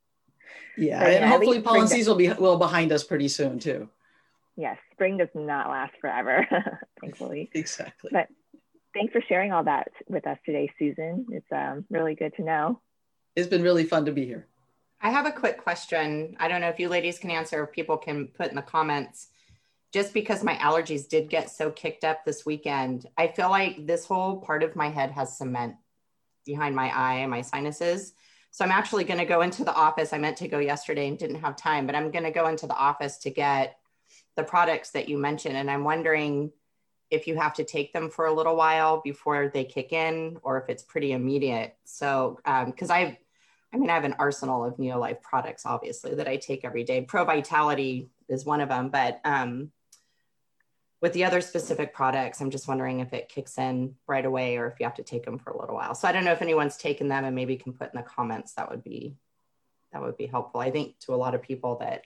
Yeah, 0.78 1.02
so, 1.02 1.06
and 1.08 1.26
hopefully 1.26 1.62
pollen 1.62 1.88
season 1.88 2.12
will 2.12 2.18
be 2.18 2.30
well 2.34 2.58
behind 2.58 2.92
us 2.92 3.04
pretty 3.04 3.30
soon 3.30 3.60
too. 3.60 3.90
Yes, 4.58 4.78
spring 4.92 5.18
does 5.18 5.30
not 5.34 5.70
last 5.70 5.94
forever, 6.02 6.46
thankfully. 7.02 7.50
Exactly. 7.54 8.10
But 8.12 8.28
thanks 8.94 9.14
for 9.14 9.22
sharing 9.28 9.52
all 9.52 9.64
that 9.64 9.92
with 10.08 10.26
us 10.28 10.38
today, 10.46 10.72
Susan. 10.78 11.26
It's 11.32 11.52
um, 11.52 11.86
really 11.90 12.16
good 12.16 12.36
to 12.36 12.44
know. 12.44 12.82
It's 13.36 13.48
been 13.48 13.64
really 13.64 13.86
fun 13.86 14.06
to 14.06 14.12
be 14.12 14.26
here. 14.26 14.48
I 15.02 15.10
have 15.10 15.26
a 15.26 15.32
quick 15.32 15.58
question. 15.58 16.36
I 16.40 16.48
don't 16.48 16.62
know 16.62 16.70
if 16.70 16.80
you 16.80 16.90
ladies 16.90 17.18
can 17.18 17.32
answer, 17.32 17.64
if 17.64 17.72
people 17.72 17.98
can 17.98 18.28
put 18.28 18.50
in 18.50 18.56
the 18.56 18.62
comments 18.62 19.30
just 19.92 20.14
because 20.14 20.44
my 20.44 20.56
allergies 20.56 21.08
did 21.08 21.30
get 21.30 21.50
so 21.50 21.70
kicked 21.70 22.04
up 22.04 22.24
this 22.24 22.46
weekend, 22.46 23.08
I 23.18 23.28
feel 23.28 23.50
like 23.50 23.86
this 23.86 24.06
whole 24.06 24.38
part 24.38 24.64
of 24.64 24.76
my 24.76 24.90
head 24.90 25.12
has 25.12 25.38
cement 25.38 25.76
behind 26.46 26.76
my 26.76 26.96
eye 26.96 27.16
and 27.16 27.32
my 27.32 27.42
sinuses. 27.42 28.14
So 28.52 28.64
I'm 28.64 28.72
actually 28.72 29.04
going 29.04 29.20
to 29.20 29.26
go 29.26 29.42
into 29.42 29.64
the 29.64 29.74
office. 29.74 30.14
I 30.14 30.18
meant 30.18 30.38
to 30.38 30.48
go 30.48 30.60
yesterday 30.60 31.08
and 31.08 31.18
didn't 31.18 31.42
have 31.42 31.56
time, 31.56 31.86
but 31.86 31.96
I'm 31.96 32.12
going 32.12 32.24
to 32.24 32.32
go 32.32 32.48
into 32.48 32.68
the 32.68 32.76
office 32.76 33.18
to 33.20 33.30
get 33.30 33.78
the 34.36 34.44
products 34.44 34.92
that 34.92 35.10
you 35.10 35.18
mentioned. 35.18 35.58
And 35.58 35.70
I'm 35.70 35.84
wondering 35.84 36.52
if 37.12 37.28
you 37.28 37.36
have 37.36 37.54
to 37.56 37.64
take 37.64 37.94
them 37.94 38.10
for 38.10 38.26
a 38.26 38.34
little 38.34 38.56
while 38.56 39.02
before 39.02 39.52
they 39.54 39.66
kick 39.66 39.92
in 39.92 40.38
or 40.42 40.62
if 40.62 40.70
it's 40.70 40.82
pretty 40.82 41.12
immediate. 41.12 41.76
So, 41.84 42.40
because 42.66 42.90
um, 42.90 42.96
I've, 42.96 43.18
I 43.74 43.78
mean, 43.78 43.90
I 43.90 43.94
have 43.94 44.06
an 44.06 44.16
arsenal 44.18 44.66
of 44.66 44.78
Neolife 44.78 45.22
products, 45.22 45.66
obviously, 45.66 46.16
that 46.16 46.28
I 46.28 46.38
take 46.38 46.66
every 46.66 46.84
day. 46.84 47.02
Pro 47.02 47.26
Vitality 47.26 48.10
is 48.28 48.46
one 48.46 48.62
of 48.62 48.70
them, 48.70 48.90
but 48.90 49.20
um, 49.26 49.72
with 51.02 51.14
the 51.14 51.26
other 51.26 51.42
specific 51.42 51.94
products, 51.94 52.40
I'm 52.40 52.52
just 52.52 52.68
wondering 52.68 53.00
if 53.00 53.12
it 53.12 53.28
kicks 53.28 53.58
in 53.58 53.96
right 54.08 54.26
away 54.26 54.58
or 54.58 54.68
if 54.68 54.80
you 54.80 54.86
have 54.86 54.96
to 54.96 55.04
take 55.04 55.26
them 55.26 55.40
for 55.40 55.52
a 55.52 55.60
little 55.60 55.76
while. 55.76 55.96
So 55.96 56.08
I 56.08 56.12
don't 56.12 56.24
know 56.24 56.32
if 56.32 56.42
anyone's 56.42 56.78
taken 56.78 57.08
them 57.08 57.26
and 57.26 57.36
maybe 57.36 57.58
can 57.58 57.74
put 57.74 57.94
in 57.94 58.00
the 58.00 58.08
comments. 58.08 58.54
That 58.54 58.70
would 58.70 58.84
be 58.84 59.16
that 59.92 60.02
would 60.02 60.16
be 60.16 60.28
helpful. 60.28 60.62
I 60.62 60.72
think 60.72 60.98
to 61.00 61.14
a 61.14 61.18
lot 61.18 61.36
of 61.36 61.42
people 61.42 61.78
that 61.78 62.06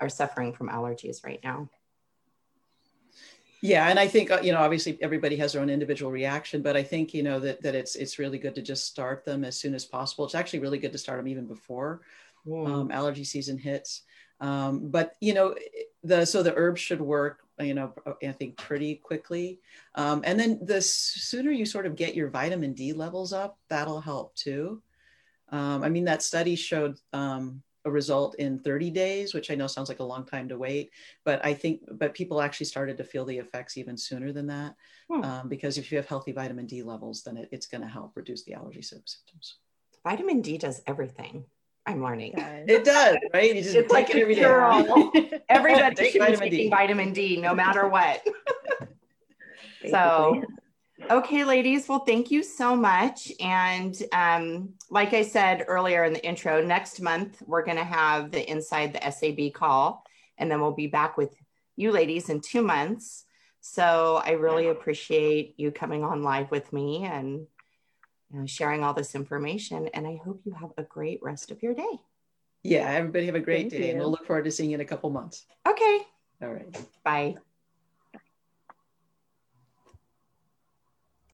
are 0.00 0.08
suffering 0.08 0.52
from 0.52 0.68
allergies 0.68 1.24
right 1.24 1.40
now. 1.42 1.68
Yeah, 3.62 3.88
and 3.88 3.98
I 3.98 4.06
think 4.06 4.30
uh, 4.30 4.40
you 4.42 4.52
know 4.52 4.58
obviously 4.58 4.98
everybody 5.00 5.36
has 5.36 5.52
their 5.52 5.62
own 5.62 5.70
individual 5.70 6.12
reaction, 6.12 6.62
but 6.62 6.76
I 6.76 6.82
think 6.82 7.14
you 7.14 7.22
know 7.22 7.40
that 7.40 7.62
that 7.62 7.74
it's 7.74 7.96
it's 7.96 8.18
really 8.18 8.38
good 8.38 8.54
to 8.54 8.62
just 8.62 8.86
start 8.86 9.24
them 9.24 9.44
as 9.44 9.58
soon 9.58 9.74
as 9.74 9.84
possible. 9.84 10.24
It's 10.24 10.34
actually 10.34 10.60
really 10.60 10.78
good 10.78 10.92
to 10.92 10.98
start 10.98 11.18
them 11.18 11.28
even 11.28 11.46
before 11.46 12.02
mm. 12.46 12.68
um, 12.68 12.90
allergy 12.90 13.24
season 13.24 13.58
hits. 13.58 14.02
Um, 14.40 14.90
but 14.90 15.14
you 15.20 15.32
know 15.34 15.54
the 16.04 16.24
so 16.26 16.42
the 16.42 16.54
herbs 16.54 16.80
should 16.80 17.00
work 17.00 17.46
you 17.58 17.74
know, 17.74 17.92
I 18.22 18.32
think 18.32 18.56
pretty 18.56 18.96
quickly. 18.96 19.60
Um, 19.94 20.22
and 20.24 20.38
then 20.38 20.60
the 20.62 20.80
sooner 20.80 21.50
you 21.50 21.64
sort 21.64 21.86
of 21.86 21.96
get 21.96 22.14
your 22.14 22.28
vitamin 22.28 22.74
D 22.74 22.92
levels 22.92 23.32
up, 23.32 23.58
that'll 23.68 24.00
help 24.00 24.34
too. 24.34 24.82
Um, 25.50 25.82
I 25.82 25.88
mean, 25.88 26.04
that 26.04 26.22
study 26.22 26.56
showed 26.56 26.98
um, 27.12 27.62
a 27.86 27.90
result 27.90 28.34
in 28.34 28.58
30 28.58 28.90
days, 28.90 29.32
which 29.32 29.50
I 29.50 29.54
know 29.54 29.68
sounds 29.68 29.88
like 29.88 30.00
a 30.00 30.04
long 30.04 30.26
time 30.26 30.48
to 30.48 30.58
wait, 30.58 30.90
but 31.24 31.42
I 31.44 31.54
think, 31.54 31.82
but 31.92 32.12
people 32.12 32.42
actually 32.42 32.66
started 32.66 32.98
to 32.98 33.04
feel 33.04 33.24
the 33.24 33.38
effects 33.38 33.78
even 33.78 33.96
sooner 33.96 34.32
than 34.32 34.48
that. 34.48 34.74
Hmm. 35.08 35.22
Um, 35.22 35.48
because 35.48 35.78
if 35.78 35.90
you 35.90 35.96
have 35.96 36.06
healthy 36.06 36.32
vitamin 36.32 36.66
D 36.66 36.82
levels, 36.82 37.22
then 37.22 37.36
it, 37.36 37.48
it's 37.52 37.66
going 37.66 37.82
to 37.82 37.88
help 37.88 38.16
reduce 38.16 38.42
the 38.42 38.54
allergy 38.54 38.82
symptoms. 38.82 39.58
Vitamin 40.04 40.42
D 40.42 40.58
does 40.58 40.82
everything. 40.86 41.46
I'm 41.86 42.02
learning. 42.02 42.34
It 42.36 42.84
does, 42.84 43.16
right? 43.32 43.54
You 43.54 43.62
just 43.62 43.76
it's 43.76 43.92
like 43.92 44.10
it 44.10 44.16
every 44.16 44.34
day. 44.34 44.42
Everybody 45.48 46.10
should 46.10 46.20
be 46.20 46.36
taking 46.36 46.50
D. 46.50 46.68
vitamin 46.68 47.12
D, 47.12 47.36
no 47.36 47.54
matter 47.54 47.88
what. 47.88 48.26
so, 49.90 50.42
okay, 51.10 51.44
ladies. 51.44 51.88
Well, 51.88 52.00
thank 52.00 52.30
you 52.30 52.42
so 52.42 52.76
much. 52.76 53.32
And 53.40 53.96
um, 54.12 54.70
like 54.90 55.14
I 55.14 55.22
said 55.22 55.64
earlier 55.68 56.04
in 56.04 56.12
the 56.12 56.24
intro, 56.24 56.62
next 56.62 57.00
month 57.00 57.42
we're 57.46 57.64
going 57.64 57.76
to 57.76 57.84
have 57.84 58.30
the 58.30 58.48
Inside 58.50 58.92
the 58.92 59.10
SAB 59.10 59.52
call, 59.52 60.04
and 60.38 60.50
then 60.50 60.60
we'll 60.60 60.72
be 60.72 60.86
back 60.86 61.16
with 61.16 61.34
you 61.76 61.92
ladies 61.92 62.28
in 62.28 62.40
two 62.40 62.62
months. 62.62 63.24
So 63.60 64.22
I 64.24 64.30
really 64.32 64.68
appreciate 64.68 65.54
you 65.56 65.72
coming 65.72 66.04
on 66.04 66.22
live 66.22 66.50
with 66.50 66.72
me 66.72 67.04
and 67.04 67.46
you 68.32 68.40
know, 68.40 68.46
sharing 68.46 68.84
all 68.84 68.94
this 68.94 69.14
information. 69.14 69.88
And 69.88 70.06
I 70.06 70.20
hope 70.24 70.40
you 70.44 70.52
have 70.52 70.70
a 70.78 70.82
great 70.82 71.20
rest 71.22 71.50
of 71.50 71.62
your 71.62 71.74
day. 71.74 72.00
Yeah, 72.62 72.88
everybody 72.90 73.26
have 73.26 73.34
a 73.34 73.40
great 73.40 73.70
Thank 73.70 73.72
day. 73.72 73.86
You. 73.86 73.90
And 73.90 74.00
we'll 74.00 74.10
look 74.10 74.26
forward 74.26 74.44
to 74.44 74.50
seeing 74.50 74.70
you 74.70 74.74
in 74.76 74.80
a 74.80 74.84
couple 74.84 75.10
months. 75.10 75.46
Okay. 75.68 76.00
All 76.42 76.52
right. 76.52 76.84
Bye. 77.04 77.36